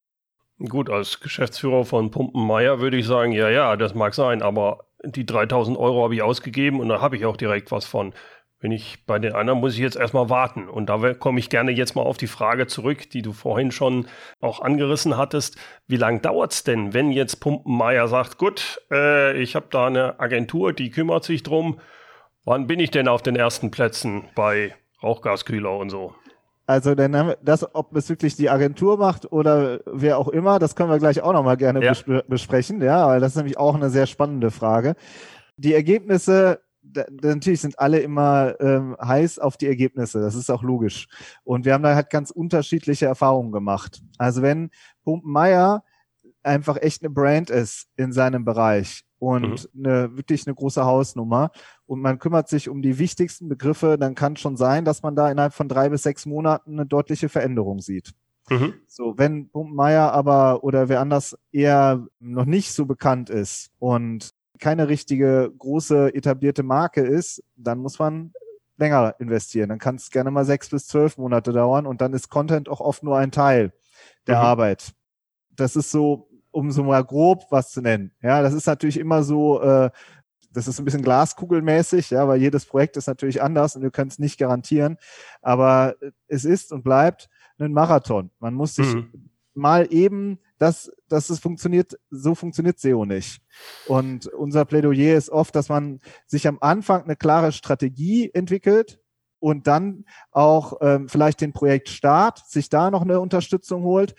[0.68, 5.24] Gut, als Geschäftsführer von Pumpenmeier würde ich sagen, ja, ja, das mag sein, aber die
[5.24, 8.12] 3000 Euro habe ich ausgegeben und da habe ich auch direkt was von.
[8.60, 10.68] Wenn ich bei den anderen muss ich jetzt erstmal warten.
[10.68, 14.06] Und da komme ich gerne jetzt mal auf die Frage zurück, die du vorhin schon
[14.40, 15.56] auch angerissen hattest.
[15.86, 20.18] Wie lange dauert es denn, wenn jetzt Pumpenmeier sagt, gut, äh, ich habe da eine
[20.18, 21.78] Agentur, die kümmert sich drum.
[22.44, 26.14] Wann bin ich denn auf den ersten Plätzen bei Rauchgaskühler und so?
[26.66, 30.90] Also dann das, ob es wirklich die Agentur macht oder wer auch immer, das können
[30.90, 31.94] wir gleich auch nochmal gerne ja.
[32.28, 34.94] besprechen, ja, weil das ist nämlich auch eine sehr spannende Frage.
[35.56, 36.60] Die Ergebnisse
[36.92, 40.20] da, natürlich sind alle immer ähm, heiß auf die Ergebnisse.
[40.20, 41.08] Das ist auch logisch.
[41.44, 44.02] Und wir haben da halt ganz unterschiedliche Erfahrungen gemacht.
[44.18, 44.70] Also wenn
[45.04, 45.84] Pumpenmeier
[46.42, 49.86] einfach echt eine Brand ist in seinem Bereich und mhm.
[49.86, 51.50] eine, wirklich eine große Hausnummer
[51.86, 55.30] und man kümmert sich um die wichtigsten Begriffe, dann kann schon sein, dass man da
[55.30, 58.12] innerhalb von drei bis sechs Monaten eine deutliche Veränderung sieht.
[58.50, 58.74] Mhm.
[58.86, 64.88] So, wenn Pumpenmeier aber oder wer anders eher noch nicht so bekannt ist und keine
[64.88, 68.32] richtige große etablierte Marke ist, dann muss man
[68.76, 69.68] länger investieren.
[69.68, 72.80] Dann kann es gerne mal sechs bis zwölf Monate dauern und dann ist Content auch
[72.80, 73.72] oft nur ein Teil
[74.26, 74.44] der mhm.
[74.44, 74.92] Arbeit.
[75.50, 78.12] Das ist so, um so mal grob was zu nennen.
[78.22, 79.90] Ja, das ist natürlich immer so, äh,
[80.52, 84.10] das ist ein bisschen glaskugelmäßig, ja, weil jedes Projekt ist natürlich anders und wir können
[84.10, 84.96] es nicht garantieren.
[85.42, 88.30] Aber es ist und bleibt ein Marathon.
[88.38, 89.30] Man muss sich mhm.
[89.54, 93.40] mal eben, dass, dass es funktioniert, so funktioniert SEO nicht.
[93.86, 99.00] Und unser Plädoyer ist oft, dass man sich am Anfang eine klare Strategie entwickelt
[99.40, 104.14] und dann auch ähm, vielleicht den Projektstart, sich da noch eine Unterstützung holt.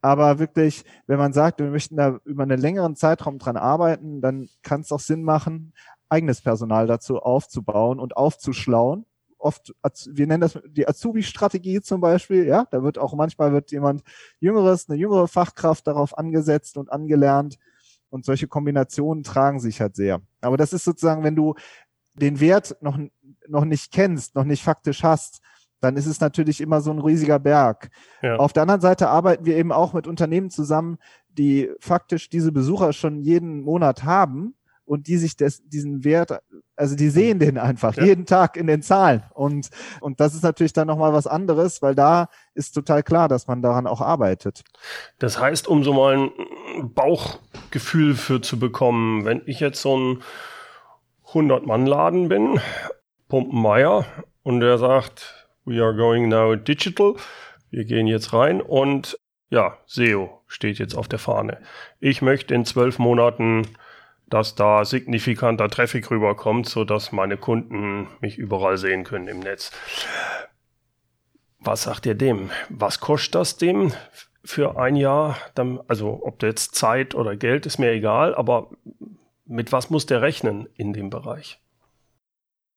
[0.00, 4.48] Aber wirklich, wenn man sagt, wir möchten da über einen längeren Zeitraum dran arbeiten, dann
[4.62, 5.74] kann es auch Sinn machen,
[6.08, 9.06] eigenes Personal dazu aufzubauen und aufzuschlauen
[9.42, 9.74] oft,
[10.06, 14.02] wir nennen das die Azubi-Strategie zum Beispiel, ja, da wird auch manchmal wird jemand
[14.40, 17.58] Jüngeres, eine jüngere Fachkraft darauf angesetzt und angelernt
[18.10, 20.20] und solche Kombinationen tragen sich halt sehr.
[20.40, 21.54] Aber das ist sozusagen, wenn du
[22.14, 22.98] den Wert noch,
[23.48, 25.40] noch nicht kennst, noch nicht faktisch hast,
[25.80, 27.90] dann ist es natürlich immer so ein riesiger Berg.
[28.22, 28.36] Ja.
[28.36, 32.92] Auf der anderen Seite arbeiten wir eben auch mit Unternehmen zusammen, die faktisch diese Besucher
[32.92, 36.38] schon jeden Monat haben und die sich des, diesen Wert,
[36.76, 38.04] also die sehen den einfach ja.
[38.04, 39.22] jeden Tag in den Zahlen.
[39.34, 43.46] Und, und das ist natürlich dann nochmal was anderes, weil da ist total klar, dass
[43.46, 44.62] man daran auch arbeitet.
[45.18, 46.30] Das heißt, um so mal ein
[46.94, 50.22] Bauchgefühl für zu bekommen, wenn ich jetzt so ein
[51.32, 52.60] 100-Mann-Laden bin,
[53.28, 54.04] Pumpenmeier,
[54.42, 57.14] und der sagt, we are going now digital,
[57.70, 59.18] wir gehen jetzt rein und
[59.50, 61.58] ja, SEO steht jetzt auf der Fahne.
[62.00, 63.66] Ich möchte in zwölf Monaten
[64.32, 69.72] dass da signifikanter Traffic rüberkommt, sodass meine Kunden mich überall sehen können im Netz.
[71.60, 72.50] Was sagt ihr dem?
[72.70, 73.92] Was kostet das dem
[74.42, 75.36] für ein Jahr?
[75.86, 78.70] also ob jetzt Zeit oder Geld ist mir egal, aber
[79.44, 81.60] mit was muss der rechnen in dem Bereich?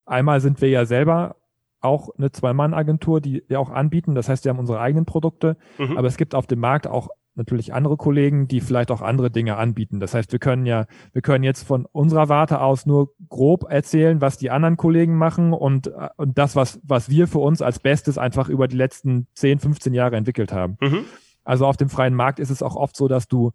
[0.06, 1.38] Einmal sind wir ja selber
[1.80, 4.14] auch eine Zwei-Mann-Agentur, die wir auch anbieten.
[4.14, 5.98] Das heißt, wir haben unsere eigenen Produkte, mhm.
[5.98, 9.58] aber es gibt auf dem Markt auch natürlich andere Kollegen, die vielleicht auch andere Dinge
[9.58, 10.00] anbieten.
[10.00, 14.22] Das heißt, wir können ja, wir können jetzt von unserer Warte aus nur grob erzählen,
[14.22, 18.18] was die anderen Kollegen machen und, und das, was, was wir für uns als Bestes
[18.18, 20.78] einfach über die letzten 10, 15 Jahre entwickelt haben.
[20.82, 21.06] Mhm.
[21.44, 23.52] Also auf dem freien Markt ist es auch oft so, dass du,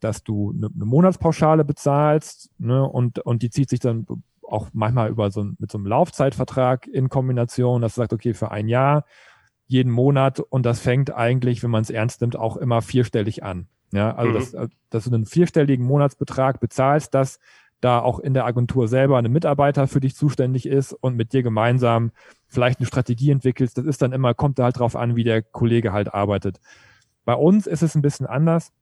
[0.00, 4.06] dass du eine, eine Monatspauschale bezahlst, ne, und, und die zieht sich dann
[4.42, 8.50] auch manchmal über so mit so einem Laufzeitvertrag in Kombination, dass du sagst, okay, für
[8.50, 9.04] ein Jahr
[9.68, 13.68] jeden Monat und das fängt eigentlich, wenn man es ernst nimmt, auch immer vierstellig an.
[13.92, 14.34] Ja, also mhm.
[14.34, 17.38] dass, äh, dass du einen vierstelligen Monatsbetrag bezahlst, dass
[17.80, 21.42] da auch in der Agentur selber ein Mitarbeiter für dich zuständig ist und mit dir
[21.42, 22.10] gemeinsam
[22.48, 23.78] vielleicht eine Strategie entwickelst.
[23.78, 26.60] Das ist dann immer, kommt da halt drauf an, wie der Kollege halt arbeitet.
[27.24, 28.72] Bei uns ist es ein bisschen anders.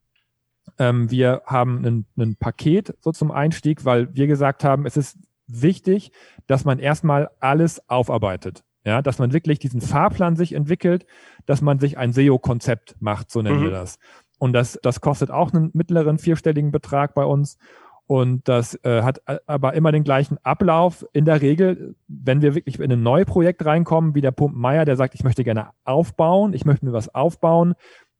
[0.79, 6.11] Ähm, wir haben ein Paket so zum Einstieg, weil wir gesagt haben, es ist wichtig,
[6.46, 8.64] dass man erstmal alles aufarbeitet.
[8.87, 11.07] Ja, dass man wirklich diesen Fahrplan sich entwickelt,
[11.44, 13.64] dass man sich ein SEO-Konzept macht, so nennen mhm.
[13.64, 13.99] wir das.
[14.38, 17.59] Und das, das kostet auch einen mittleren vierstelligen Betrag bei uns.
[18.07, 21.05] Und das äh, hat aber immer den gleichen Ablauf.
[21.12, 24.94] In der Regel, wenn wir wirklich in ein neues Projekt reinkommen, wie der Pumpenmeier, der
[24.94, 27.75] sagt, ich möchte gerne aufbauen, ich möchte mir was aufbauen,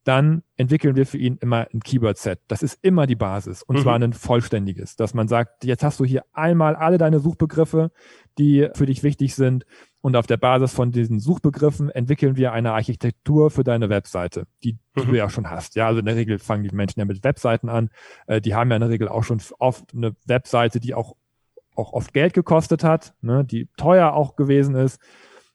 [0.07, 2.39] dann entwickeln wir für ihn immer ein Keyword-Set.
[2.47, 3.83] Das ist immer die Basis und mhm.
[3.83, 7.91] zwar ein vollständiges, dass man sagt, jetzt hast du hier einmal alle deine Suchbegriffe,
[8.39, 9.67] die für dich wichtig sind
[10.03, 14.79] und auf der Basis von diesen Suchbegriffen entwickeln wir eine Architektur für deine Webseite, die,
[14.97, 15.09] die mhm.
[15.09, 15.75] du ja schon hast.
[15.75, 17.91] Ja, also in der Regel fangen die Menschen ja mit Webseiten an.
[18.29, 21.17] Äh, die haben ja in der Regel auch schon oft eine Webseite, die auch
[21.75, 24.99] auch oft Geld gekostet hat, ne, die teuer auch gewesen ist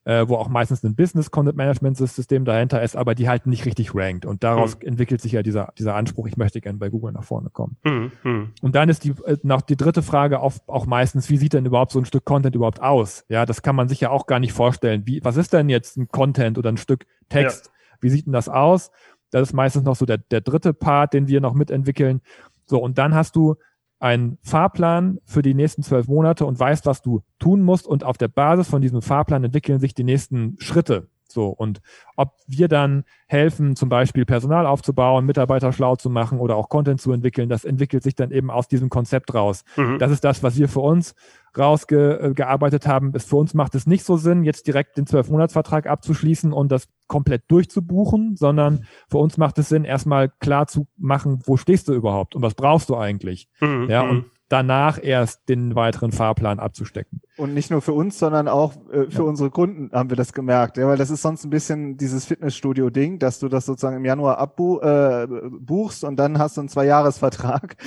[0.03, 3.65] äh, wo auch meistens ein Business Content Management System dahinter ist, aber die halt nicht
[3.65, 4.25] richtig rankt.
[4.25, 4.87] Und daraus mhm.
[4.87, 7.77] entwickelt sich ja dieser, dieser Anspruch, ich möchte gerne bei Google nach vorne kommen.
[7.83, 8.53] Mhm.
[8.61, 11.65] Und dann ist die, äh, noch die dritte Frage auch, auch meistens, wie sieht denn
[11.65, 13.25] überhaupt so ein Stück Content überhaupt aus?
[13.29, 15.03] Ja, das kann man sich ja auch gar nicht vorstellen.
[15.05, 17.67] Wie, was ist denn jetzt ein Content oder ein Stück Text?
[17.67, 17.71] Ja.
[18.01, 18.91] Wie sieht denn das aus?
[19.29, 22.21] Das ist meistens noch so der, der dritte Part, den wir noch mitentwickeln.
[22.65, 23.55] So, und dann hast du
[24.01, 27.87] einen Fahrplan für die nächsten zwölf Monate und weißt, was du tun musst.
[27.87, 31.07] Und auf der Basis von diesem Fahrplan entwickeln sich die nächsten Schritte.
[31.31, 31.81] So, und
[32.15, 37.01] ob wir dann helfen, zum Beispiel Personal aufzubauen, Mitarbeiter schlau zu machen oder auch Content
[37.01, 39.63] zu entwickeln, das entwickelt sich dann eben aus diesem Konzept raus.
[39.75, 39.99] Mhm.
[39.99, 41.15] Das ist das, was wir für uns
[41.57, 43.13] rausgearbeitet haben.
[43.19, 47.43] für uns macht es nicht so Sinn, jetzt direkt den Zwölf-Monats-Vertrag abzuschließen und das komplett
[47.49, 52.35] durchzubuchen, sondern für uns macht es Sinn, erstmal klar zu machen, wo stehst du überhaupt
[52.35, 53.49] und was brauchst du eigentlich.
[53.59, 53.89] Mhm.
[53.89, 57.21] Ja, und danach erst den weiteren Fahrplan abzustecken.
[57.37, 59.29] Und nicht nur für uns, sondern auch äh, für ja.
[59.29, 60.77] unsere Kunden haben wir das gemerkt.
[60.77, 64.37] Ja, weil das ist sonst ein bisschen dieses Fitnessstudio-Ding, dass du das sozusagen im Januar
[64.37, 67.77] abbuchst äh, und dann hast du einen Zwei-Jahres-Vertrag.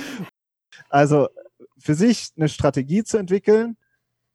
[0.89, 1.27] Also
[1.77, 3.77] für sich eine Strategie zu entwickeln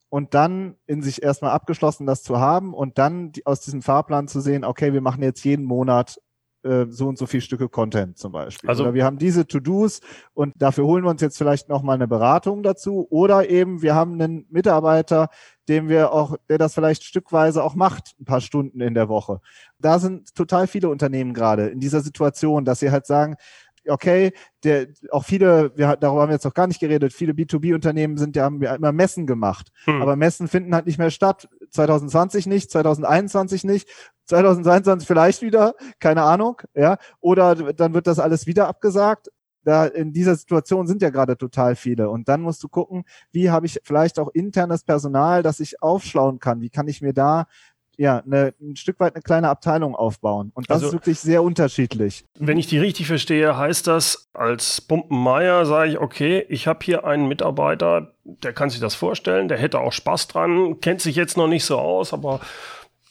[0.08, 4.28] und dann in sich erstmal abgeschlossen das zu haben und dann die, aus diesem Fahrplan
[4.28, 6.20] zu sehen, okay, wir machen jetzt jeden Monat
[6.62, 8.68] äh, so und so viele Stücke Content zum Beispiel.
[8.68, 10.00] Also oder wir haben diese To-Dos
[10.34, 13.06] und dafür holen wir uns jetzt vielleicht nochmal eine Beratung dazu.
[13.10, 15.28] Oder eben wir haben einen Mitarbeiter,
[15.68, 19.40] dem wir auch, der das vielleicht stückweise auch macht, ein paar Stunden in der Woche.
[19.78, 23.36] Da sind total viele Unternehmen gerade in dieser Situation, dass sie halt sagen,
[23.90, 24.32] okay,
[24.64, 28.36] der, auch viele, wir, darüber haben wir jetzt noch gar nicht geredet, viele B2B-Unternehmen sind
[28.36, 29.70] ja, haben ja immer Messen gemacht.
[29.84, 30.02] Hm.
[30.02, 31.48] Aber Messen finden halt nicht mehr statt.
[31.70, 33.88] 2020 nicht, 2021 nicht,
[34.26, 36.98] 2022 vielleicht wieder, keine Ahnung, ja.
[37.20, 39.30] Oder dann wird das alles wieder abgesagt.
[39.62, 42.08] Da in dieser Situation sind ja gerade total viele.
[42.08, 46.38] Und dann musst du gucken, wie habe ich vielleicht auch internes Personal, das ich aufschlauen
[46.38, 46.62] kann?
[46.62, 47.46] Wie kann ich mir da
[48.00, 50.52] ja, eine, ein Stück weit eine kleine Abteilung aufbauen.
[50.54, 52.24] Und das also, ist wirklich sehr unterschiedlich.
[52.38, 57.04] Wenn ich die richtig verstehe, heißt das, als Pumpenmeier sage ich, okay, ich habe hier
[57.04, 61.36] einen Mitarbeiter, der kann sich das vorstellen, der hätte auch Spaß dran, kennt sich jetzt
[61.36, 62.40] noch nicht so aus, aber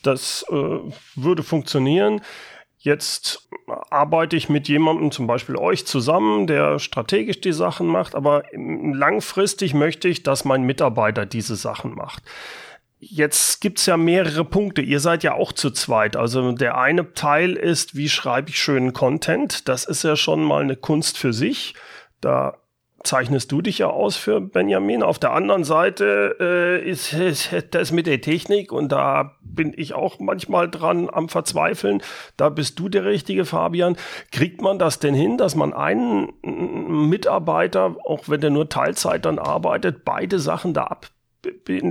[0.02, 0.80] das äh,
[1.15, 2.21] würde funktionieren.
[2.80, 3.47] Jetzt
[3.91, 9.75] arbeite ich mit jemandem, zum Beispiel euch zusammen, der strategisch die Sachen macht, aber langfristig
[9.75, 12.23] möchte ich, dass mein Mitarbeiter diese Sachen macht.
[13.01, 14.81] Jetzt gibt's ja mehrere Punkte.
[14.81, 16.17] Ihr seid ja auch zu zweit.
[16.17, 19.69] Also der eine Teil ist, wie schreibe ich schönen Content?
[19.69, 21.75] Das ist ja schon mal eine Kunst für sich.
[22.19, 22.57] Da
[23.05, 25.01] zeichnest du dich ja aus für Benjamin.
[25.01, 29.93] Auf der anderen Seite äh, ist, ist das mit der Technik und da bin ich
[29.93, 32.01] auch manchmal dran am Verzweifeln.
[32.35, 33.95] Da bist du der richtige Fabian.
[34.33, 39.39] Kriegt man das denn hin, dass man einen Mitarbeiter, auch wenn der nur Teilzeit dann
[39.39, 41.09] arbeitet, beide Sachen da ab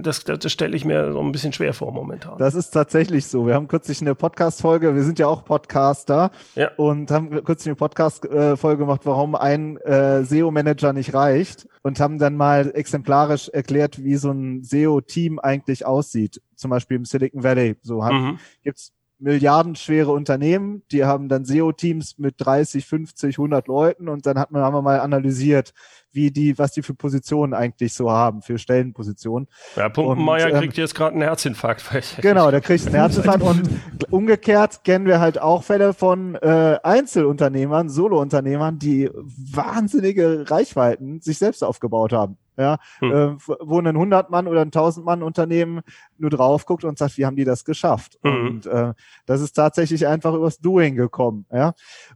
[0.02, 2.38] das, das stelle ich mir so ein bisschen schwer vor momentan.
[2.38, 3.46] Das ist tatsächlich so.
[3.46, 6.70] Wir haben kürzlich eine Podcast-Folge, wir sind ja auch Podcaster ja.
[6.76, 12.36] und haben kürzlich eine Podcast-Folge gemacht, warum ein äh, SEO-Manager nicht reicht und haben dann
[12.36, 16.42] mal exemplarisch erklärt, wie so ein SEO-Team eigentlich aussieht.
[16.54, 17.76] Zum Beispiel im Silicon Valley.
[17.82, 18.38] So haben, mhm.
[18.62, 24.50] gibt's milliardenschwere Unternehmen, die haben dann SEO-Teams mit 30, 50, 100 Leuten und dann hat
[24.50, 25.72] man, haben wir mal analysiert,
[26.12, 29.48] wie die, was die für Positionen eigentlich so haben, für Stellenpositionen.
[29.76, 31.84] Ja, Pumpenmeier ähm, kriegt jetzt gerade einen Herzinfarkt.
[32.22, 33.68] Genau, der kriegt einen Herzinfarkt und
[34.10, 41.64] umgekehrt kennen wir halt auch Fälle von äh, Einzelunternehmern, Solounternehmern, die wahnsinnige Reichweiten sich selbst
[41.64, 43.12] aufgebaut haben ja, hm.
[43.12, 45.82] äh, wo ein 100-Mann oder ein 1000-Mann-Unternehmen
[46.18, 48.18] nur drauf guckt und sagt, wie haben die das geschafft?
[48.22, 48.46] Mhm.
[48.46, 48.94] Und äh,
[49.26, 51.74] das ist tatsächlich einfach übers Doing gekommen, ja.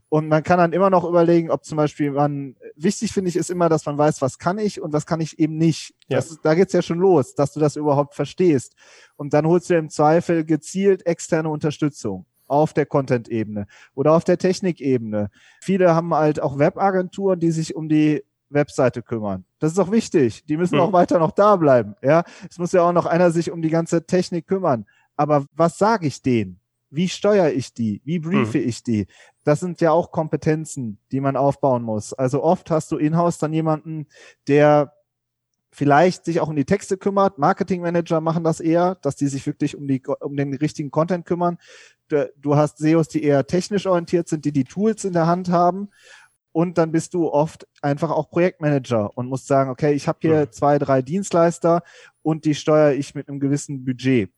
[0.09, 3.49] Und man kann dann immer noch überlegen, ob zum Beispiel man, wichtig finde ich, ist
[3.49, 5.95] immer, dass man weiß, was kann ich und was kann ich eben nicht.
[6.09, 6.17] Ja.
[6.17, 8.75] Das, da geht's ja schon los, dass du das überhaupt verstehst.
[9.15, 14.37] Und dann holst du im Zweifel gezielt externe Unterstützung auf der Content-Ebene oder auf der
[14.37, 15.29] Technik-Ebene.
[15.61, 19.45] Viele haben halt auch Webagenturen, die sich um die Webseite kümmern.
[19.59, 20.45] Das ist auch wichtig.
[20.45, 20.81] Die müssen mhm.
[20.81, 21.95] auch weiter noch da bleiben.
[22.01, 24.85] Ja, es muss ja auch noch einer sich um die ganze Technik kümmern.
[25.15, 26.59] Aber was sage ich denen?
[26.89, 28.01] Wie steuere ich die?
[28.05, 28.67] Wie briefe mhm.
[28.67, 29.07] ich die?
[29.43, 32.13] Das sind ja auch Kompetenzen, die man aufbauen muss.
[32.13, 34.07] Also oft hast du in-house dann jemanden,
[34.47, 34.93] der
[35.71, 37.39] vielleicht sich auch um die Texte kümmert.
[37.39, 41.57] Marketingmanager machen das eher, dass die sich wirklich um die um den richtigen Content kümmern.
[42.37, 45.89] Du hast SEOs, die eher technisch orientiert sind, die die Tools in der Hand haben
[46.53, 50.33] und dann bist du oft einfach auch Projektmanager und musst sagen, okay, ich habe hier
[50.33, 50.51] ja.
[50.51, 51.83] zwei, drei Dienstleister
[52.21, 54.29] und die steuere ich mit einem gewissen Budget.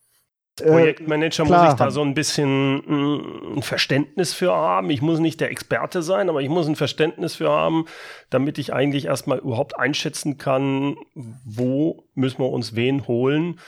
[0.62, 4.90] Äh, Projektmanager äh, muss ich da so ein bisschen mm, ein Verständnis für haben.
[4.90, 7.86] Ich muss nicht der Experte sein, aber ich muss ein Verständnis für haben,
[8.30, 13.60] damit ich eigentlich erstmal überhaupt einschätzen kann, wo müssen wir uns wen holen,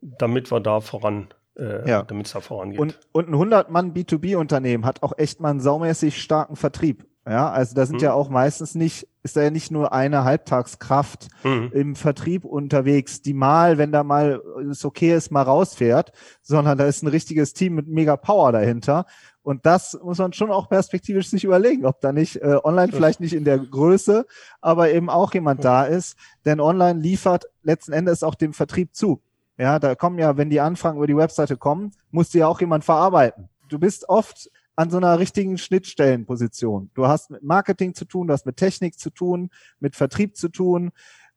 [0.00, 2.02] damit wir da voran äh, ja.
[2.02, 2.78] damit es da vorangeht.
[2.78, 7.06] Und, und ein 100-Mann B2B-Unternehmen hat auch echt mal einen saumäßig starken Vertrieb.
[7.24, 8.02] Ja, also da sind mhm.
[8.02, 11.70] ja auch meistens nicht, ist da ja nicht nur eine Halbtagskraft mhm.
[11.72, 16.10] im Vertrieb unterwegs, die mal, wenn da mal es okay ist, mal rausfährt,
[16.42, 19.06] sondern da ist ein richtiges Team mit mega Power dahinter.
[19.44, 23.20] Und das muss man schon auch perspektivisch sich überlegen, ob da nicht äh, online vielleicht
[23.20, 24.26] nicht in der Größe,
[24.60, 26.16] aber eben auch jemand da ist.
[26.44, 29.20] Denn online liefert letzten Endes auch dem Vertrieb zu.
[29.58, 32.60] Ja, da kommen ja, wenn die Anfragen über die Webseite kommen, muss die ja auch
[32.60, 33.48] jemand verarbeiten.
[33.68, 36.90] Du bist oft an so einer richtigen Schnittstellenposition.
[36.94, 39.50] Du hast mit Marketing zu tun, du hast mit Technik zu tun,
[39.80, 40.92] mit Vertrieb zu tun.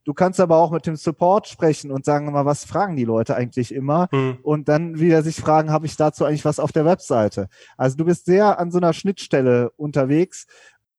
[0.05, 3.35] Du kannst aber auch mit dem Support sprechen und sagen mal, was fragen die Leute
[3.35, 4.07] eigentlich immer?
[4.11, 4.37] Mhm.
[4.43, 7.49] Und dann wieder sich fragen, habe ich dazu eigentlich was auf der Webseite?
[7.75, 10.45] Also du bist sehr an so einer Schnittstelle unterwegs.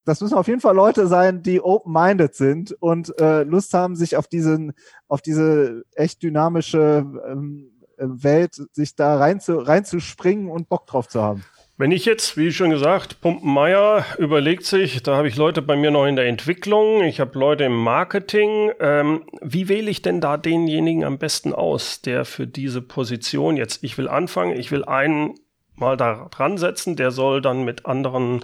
[0.04, 4.16] das müssen auf jeden Fall Leute sein, die open-minded sind und äh, Lust haben, sich
[4.16, 4.72] auf diesen,
[5.08, 11.22] auf diese echt dynamische ähm, Welt, sich da rein zu, reinzuspringen und Bock drauf zu
[11.22, 11.44] haben.
[11.78, 15.90] Wenn ich jetzt, wie schon gesagt, Pumpenmeier überlegt sich, da habe ich Leute bei mir
[15.90, 18.70] noch in der Entwicklung, ich habe Leute im Marketing.
[18.80, 23.84] Ähm, wie wähle ich denn da denjenigen am besten aus, der für diese Position jetzt,
[23.84, 25.34] ich will anfangen, ich will einen
[25.74, 28.42] mal da dran setzen, der soll dann mit anderen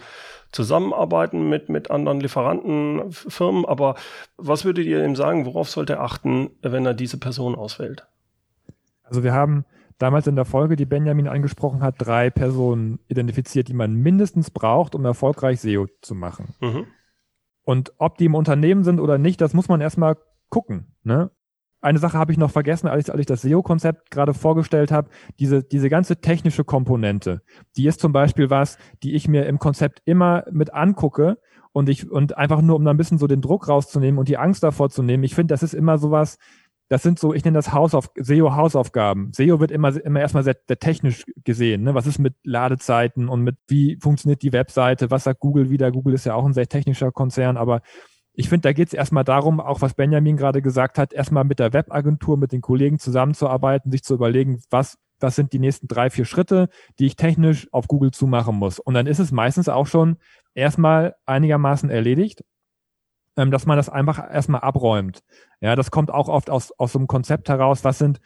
[0.51, 3.65] zusammenarbeiten, mit, mit anderen Lieferantenfirmen.
[3.65, 3.95] Aber
[4.37, 8.07] was würdet ihr ihm sagen, worauf sollte er achten, wenn er diese Person auswählt?
[9.05, 9.65] Also wir haben
[10.03, 14.95] damals in der Folge, die Benjamin angesprochen hat, drei Personen identifiziert, die man mindestens braucht,
[14.95, 16.55] um erfolgreich SEO zu machen.
[16.61, 16.87] Mhm.
[17.63, 20.17] Und ob die im Unternehmen sind oder nicht, das muss man erstmal
[20.49, 20.97] gucken.
[21.05, 21.31] Ne?
[21.81, 25.09] Eine Sache habe ich noch vergessen, als ich, als ich das SEO-Konzept gerade vorgestellt habe.
[25.39, 27.43] Diese, diese ganze technische Komponente,
[27.77, 31.39] die ist zum Beispiel was, die ich mir im Konzept immer mit angucke
[31.73, 34.37] und ich, und einfach nur, um da ein bisschen so den Druck rauszunehmen und die
[34.37, 35.23] Angst davor zu nehmen.
[35.23, 36.39] Ich finde, das ist immer sowas,
[36.93, 39.33] das sind so, ich nenne das Hausauf SEO-Hausaufgaben.
[39.33, 41.85] SEO wird immer, immer erstmal sehr, sehr technisch gesehen.
[41.85, 41.95] Ne?
[41.95, 45.11] Was ist mit Ladezeiten und mit wie funktioniert die Webseite?
[45.11, 45.91] Was sagt Google wieder?
[45.91, 47.81] Google ist ja auch ein sehr technischer Konzern, aber
[48.35, 51.61] ich finde, da geht es erstmal darum, auch was Benjamin gerade gesagt hat, erstmal mit
[51.61, 56.11] der Webagentur, mit den Kollegen zusammenzuarbeiten, sich zu überlegen, was, was sind die nächsten drei,
[56.11, 56.69] vier Schritte,
[56.99, 58.79] die ich technisch auf Google zumachen muss.
[58.79, 60.19] Und dann ist es meistens auch schon
[60.53, 62.43] erstmal einigermaßen erledigt
[63.37, 65.21] ähm, dass man das einfach erstmal abräumt.
[65.63, 68.21] Ja, das kommt auch oft aus, aus so einem Konzept heraus, was sind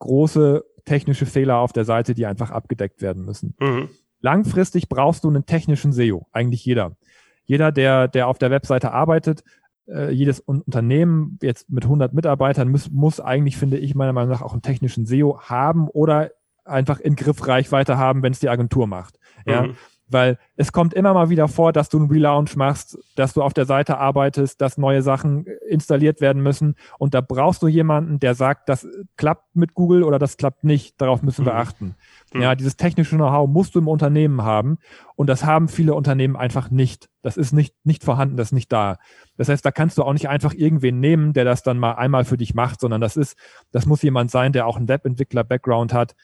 [0.00, 3.54] große technische Fehler auf der Seite, die einfach abgedeckt werden müssen.
[3.60, 3.90] Mhm.
[4.20, 6.96] Langfristig brauchst du einen technischen SEO, eigentlich jeder.
[7.44, 9.44] Jeder, der, der auf der Webseite arbeitet,
[9.86, 14.42] äh, jedes Unternehmen jetzt mit 100 Mitarbeitern muss, muss eigentlich, finde ich meiner Meinung nach,
[14.42, 16.32] auch einen technischen SEO haben oder
[16.64, 19.18] einfach in Griffreichweite haben, wenn es die Agentur macht.
[19.46, 19.76] Ja, mhm.
[20.10, 23.54] Weil es kommt immer mal wieder vor, dass du einen Relaunch machst, dass du auf
[23.54, 26.74] der Seite arbeitest, dass neue Sachen installiert werden müssen.
[26.98, 28.86] Und da brauchst du jemanden, der sagt, das
[29.16, 31.00] klappt mit Google oder das klappt nicht.
[31.00, 31.58] Darauf müssen wir mhm.
[31.58, 31.94] achten.
[32.32, 32.42] Mhm.
[32.42, 34.78] Ja, dieses technische Know-how musst du im Unternehmen haben.
[35.14, 37.08] Und das haben viele Unternehmen einfach nicht.
[37.22, 38.96] Das ist nicht, nicht vorhanden, das ist nicht da.
[39.36, 42.24] Das heißt, da kannst du auch nicht einfach irgendwen nehmen, der das dann mal einmal
[42.24, 43.36] für dich macht, sondern das ist,
[43.70, 46.14] das muss jemand sein, der auch einen Webentwickler-Background hat,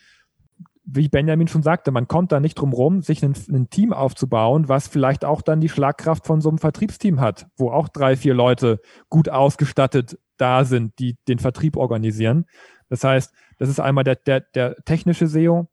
[0.89, 4.69] wie Benjamin schon sagte, man kommt da nicht drum rum, sich ein, ein, Team aufzubauen,
[4.69, 8.33] was vielleicht auch dann die Schlagkraft von so einem Vertriebsteam hat, wo auch drei, vier
[8.33, 8.79] Leute
[9.09, 12.45] gut ausgestattet da sind, die den Vertrieb organisieren.
[12.89, 15.67] Das heißt, das ist einmal der, der, der technische SEO.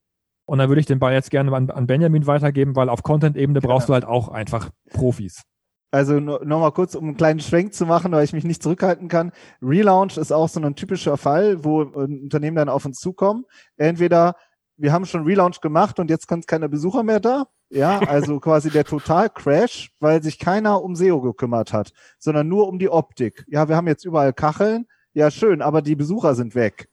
[0.46, 3.60] Und dann würde ich den Ball jetzt gerne an, an Benjamin weitergeben, weil auf Content-Ebene
[3.60, 3.92] brauchst ja.
[3.92, 5.42] du halt auch einfach Profis.
[5.90, 9.30] Also nochmal kurz, um einen kleinen Schwenk zu machen, weil ich mich nicht zurückhalten kann.
[9.62, 13.44] Relaunch ist auch so ein typischer Fall, wo Unternehmen dann auf uns zukommen.
[13.76, 14.34] Entweder
[14.76, 17.46] wir haben schon Relaunch gemacht und jetzt sind keine Besucher mehr da.
[17.70, 22.78] Ja, also quasi der Total-Crash, weil sich keiner um SEO gekümmert hat, sondern nur um
[22.78, 23.44] die Optik.
[23.48, 24.86] Ja, wir haben jetzt überall Kacheln.
[25.12, 26.88] Ja, schön, aber die Besucher sind weg.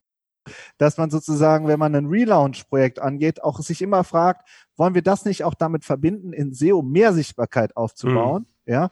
[0.77, 5.25] Dass man sozusagen, wenn man ein Relaunch-Projekt angeht, auch sich immer fragt, wollen wir das
[5.25, 8.47] nicht auch damit verbinden, in SEO mehr Sichtbarkeit aufzubauen?
[8.65, 8.73] Mhm.
[8.73, 8.89] Ja.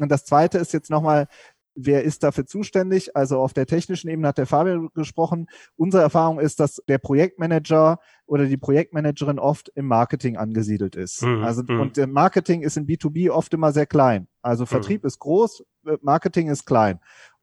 [0.00, 1.28] Und das zweite ist jetzt nochmal
[1.76, 3.16] Wer ist dafür zuständig?
[3.16, 5.46] Also auf der technischen Ebene hat der Fabian gesprochen.
[5.76, 11.22] Unsere Erfahrung ist, dass der Projektmanager oder die Projektmanagerin oft im Marketing angesiedelt ist.
[11.22, 11.42] Mhm.
[11.42, 11.80] Also mhm.
[11.80, 14.28] und der Marketing ist in B2B oft immer sehr klein.
[14.40, 15.08] Also Vertrieb mhm.
[15.08, 17.00] ist groß, äh, Marketing ist klein.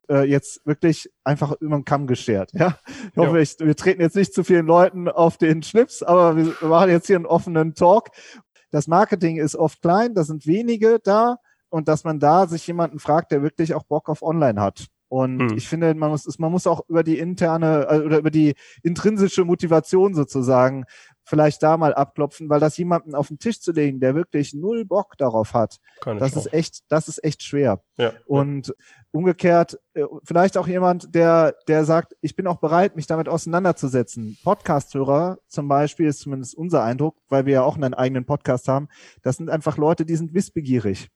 [0.08, 2.52] Äh, jetzt wirklich einfach über den Kamm geschert.
[2.54, 2.78] Ja,
[3.12, 3.42] ich hoffe, ja.
[3.42, 7.06] ich, wir treten jetzt nicht zu vielen Leuten auf den Schlips, aber wir machen jetzt
[7.06, 8.08] hier einen offenen Talk.
[8.70, 11.38] Das Marketing ist oft klein, da sind wenige da
[11.72, 14.86] und dass man da sich jemanden fragt, der wirklich auch Bock auf Online hat.
[15.08, 15.56] Und hm.
[15.58, 19.44] ich finde, man muss, man muss auch über die interne äh, oder über die intrinsische
[19.44, 20.84] Motivation sozusagen
[21.24, 24.84] vielleicht da mal abklopfen, weil das jemanden auf den Tisch zu legen, der wirklich null
[24.84, 26.48] Bock darauf hat, Keine das Chance.
[26.48, 27.82] ist echt, das ist echt schwer.
[27.98, 28.74] Ja, und ja.
[29.12, 34.38] umgekehrt, äh, vielleicht auch jemand, der, der sagt, ich bin auch bereit, mich damit auseinanderzusetzen.
[34.42, 38.88] Podcast-Hörer zum Beispiel ist zumindest unser Eindruck, weil wir ja auch einen eigenen Podcast haben.
[39.22, 41.10] Das sind einfach Leute, die sind wissbegierig.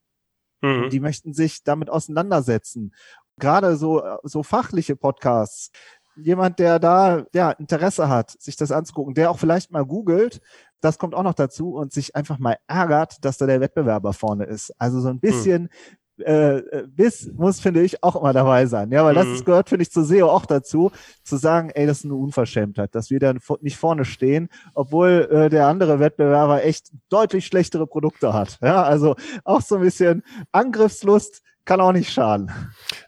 [0.61, 0.91] Mhm.
[0.91, 2.95] Die möchten sich damit auseinandersetzen.
[3.39, 5.71] Gerade so, so fachliche Podcasts.
[6.17, 10.41] Jemand, der da ja, Interesse hat, sich das anzugucken, der auch vielleicht mal googelt,
[10.81, 14.45] das kommt auch noch dazu und sich einfach mal ärgert, dass da der Wettbewerber vorne
[14.45, 14.73] ist.
[14.79, 15.21] Also so ein mhm.
[15.21, 18.91] bisschen mhm äh, Biss muss, finde ich, auch immer dabei sein.
[18.91, 19.33] Ja, weil mhm.
[19.33, 20.91] das gehört, finde ich, zu SEO auch dazu,
[21.23, 25.49] zu sagen, ey, das ist eine Unverschämtheit, dass wir dann nicht vorne stehen, obwohl äh,
[25.51, 28.59] der andere Wettbewerber echt deutlich schlechtere Produkte hat.
[28.63, 32.51] Ja, also auch so ein bisschen Angriffslust kann auch nicht schaden.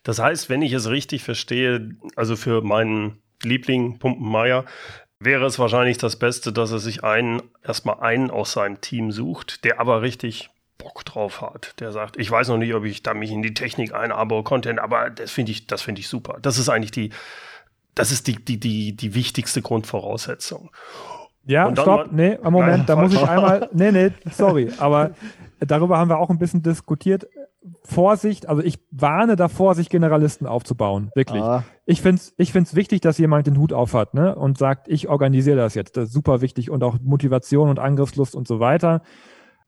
[0.02, 4.64] Das heißt, wenn ich es richtig verstehe, also für meinen Liebling Pumpenmeier,
[5.20, 9.64] wäre es wahrscheinlich das Beste, dass er sich einen, erstmal einen aus seinem Team sucht,
[9.64, 13.12] der aber richtig Bock drauf hat, der sagt, ich weiß noch nicht, ob ich da
[13.12, 16.38] mich in die Technik einarbeite, Content, aber das finde ich, das finde ich super.
[16.40, 17.10] Das ist eigentlich die,
[17.94, 20.70] das ist die, die, die, die wichtigste Grundvoraussetzung.
[21.44, 25.12] Ja, stopp, nee, Moment, Nein, da muss ich einmal, nee, nee, sorry, aber
[25.60, 27.26] darüber haben wir auch ein bisschen diskutiert.
[27.82, 31.42] Vorsicht, also ich warne davor, sich Generalisten aufzubauen, wirklich.
[31.42, 31.64] Ah.
[31.86, 34.88] Ich finde es ich find's wichtig, dass jemand den Hut auf hat ne, und sagt,
[34.88, 35.96] ich organisiere das jetzt.
[35.96, 39.02] Das ist super wichtig und auch Motivation und Angriffslust und so weiter.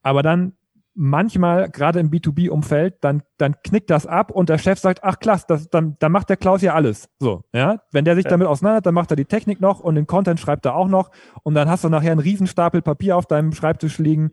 [0.02, 0.52] Aber dann
[0.94, 5.44] manchmal, gerade im B2B-Umfeld, dann, dann knickt das ab und der Chef sagt, ach klasse,
[5.48, 7.08] das, dann, dann macht der Klaus ja alles.
[7.20, 7.80] So, ja.
[7.92, 8.30] Wenn der sich ja.
[8.30, 11.10] damit auseinander, dann macht er die Technik noch und den Content schreibt er auch noch
[11.42, 14.30] und dann hast du nachher einen Riesenstapel Papier auf deinem Schreibtisch liegen.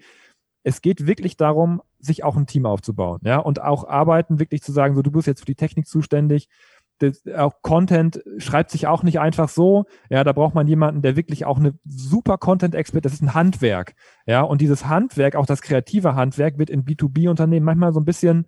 [0.63, 4.71] Es geht wirklich darum, sich auch ein Team aufzubauen, ja, und auch arbeiten, wirklich zu
[4.71, 6.49] sagen, so, du bist jetzt für die Technik zuständig,
[6.99, 9.85] das, auch Content schreibt sich auch nicht einfach so.
[10.09, 13.95] Ja, da braucht man jemanden, der wirklich auch eine super Content-Expert, das ist ein Handwerk.
[14.25, 18.47] Ja, und dieses Handwerk, auch das kreative Handwerk, wird in B2B-Unternehmen manchmal so ein bisschen,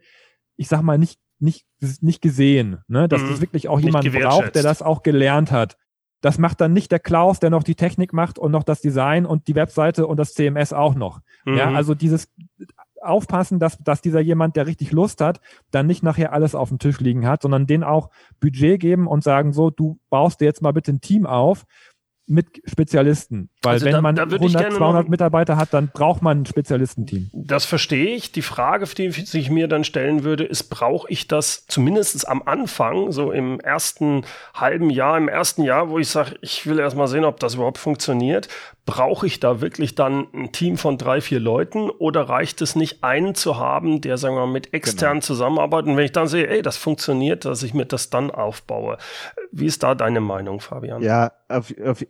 [0.56, 1.66] ich sag mal, nicht, nicht,
[2.02, 2.80] nicht gesehen.
[2.88, 3.08] Ne?
[3.08, 3.34] Dass mhm.
[3.34, 5.78] es wirklich auch jemanden braucht, der das auch gelernt hat.
[6.22, 9.26] Das macht dann nicht der Klaus, der noch die Technik macht und noch das Design
[9.26, 11.22] und die Webseite und das CMS auch noch.
[11.46, 11.58] Mhm.
[11.58, 12.30] Ja, also dieses
[13.02, 15.40] aufpassen, dass, dass dieser jemand, der richtig Lust hat,
[15.72, 19.24] dann nicht nachher alles auf dem Tisch liegen hat, sondern den auch Budget geben und
[19.24, 21.66] sagen, so, du baust dir jetzt mal bitte ein Team auf
[22.30, 23.50] mit Spezialisten.
[23.62, 27.30] Weil also wenn da, man da 100, 200 Mitarbeiter hat, dann braucht man ein Spezialistenteam.
[27.34, 28.32] Das verstehe ich.
[28.32, 33.12] Die Frage, die sich mir dann stellen würde, ist, brauche ich das zumindest am Anfang,
[33.12, 34.24] so im ersten
[34.54, 37.56] halben Jahr, im ersten Jahr, wo ich sage, ich will erst mal sehen, ob das
[37.56, 38.48] überhaupt funktioniert,
[38.90, 43.04] brauche ich da wirklich dann ein Team von drei, vier Leuten oder reicht es nicht,
[43.04, 45.22] einen zu haben, der, sagen wir mal, mit extern genau.
[45.26, 45.92] zusammenarbeitet?
[45.92, 48.98] Und wenn ich dann sehe, ey, das funktioniert, dass ich mir das dann aufbaue.
[49.52, 51.04] Wie ist da deine Meinung, Fabian?
[51.04, 52.04] Ja, auf, auf,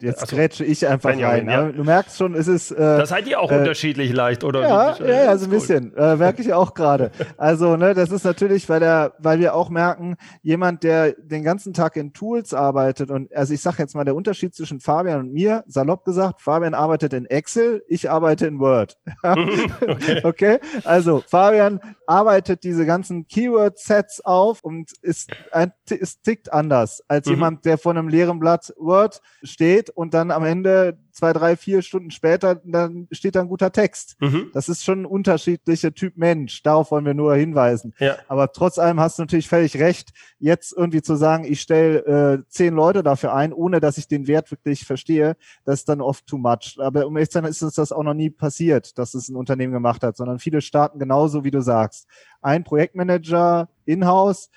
[0.00, 1.48] jetzt also, grätsche ich einfach rein.
[1.48, 1.70] Ja.
[1.70, 2.70] Du merkst schon, es ist.
[2.70, 4.62] Äh, das seid ihr auch äh, unterschiedlich leicht, oder?
[4.62, 5.96] Ja, ja, ja, so ein bisschen.
[5.96, 7.10] Äh, merke ich auch gerade.
[7.36, 11.72] Also, ne, das ist natürlich, weil der, weil wir auch merken, jemand, der den ganzen
[11.72, 15.32] Tag in Tools arbeitet und also ich sage jetzt mal, der Unterschied zwischen Fabian und
[15.32, 18.96] mir, salopp gesagt, Fabian arbeitet in Excel, ich arbeite in Word.
[19.22, 20.20] okay.
[20.24, 20.58] okay.
[20.84, 27.32] Also Fabian arbeitet diese ganzen Keyword-Sets auf und ist, ein, ist tickt anders als mhm.
[27.32, 31.82] jemand, der vor einem leeren Blatt Word steht und dann am Ende zwei, drei, vier
[31.82, 34.16] Stunden später, dann steht da ein guter Text.
[34.20, 34.50] Mhm.
[34.54, 36.62] Das ist schon ein unterschiedlicher Typ Mensch.
[36.62, 37.94] Darauf wollen wir nur hinweisen.
[37.98, 38.16] Ja.
[38.28, 42.42] Aber trotz allem hast du natürlich völlig recht, jetzt irgendwie zu sagen, ich stelle äh,
[42.48, 46.26] zehn Leute dafür ein, ohne dass ich den Wert wirklich verstehe, das ist dann oft
[46.26, 46.78] too much.
[46.78, 49.36] Aber um ehrlich zu sein, ist uns das auch noch nie passiert, dass es ein
[49.36, 52.06] Unternehmen gemacht hat, sondern viele starten genauso, wie du sagst.
[52.40, 54.50] Ein Projektmanager in-house,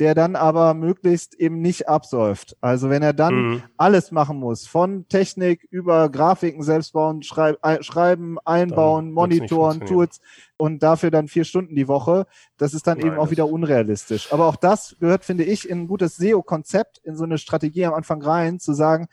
[0.00, 2.56] der dann aber möglichst eben nicht absäuft.
[2.62, 3.62] Also wenn er dann mhm.
[3.76, 10.22] alles machen muss, von Technik über Grafiken selbst bauen, schrei schreiben, einbauen, dann monitoren, Tools
[10.56, 12.26] und dafür dann vier Stunden die Woche,
[12.56, 14.32] das ist dann Nein, eben auch wieder unrealistisch.
[14.32, 17.92] Aber auch das gehört, finde ich, in ein gutes SEO-Konzept, in so eine Strategie am
[17.92, 19.06] Anfang rein, zu sagen,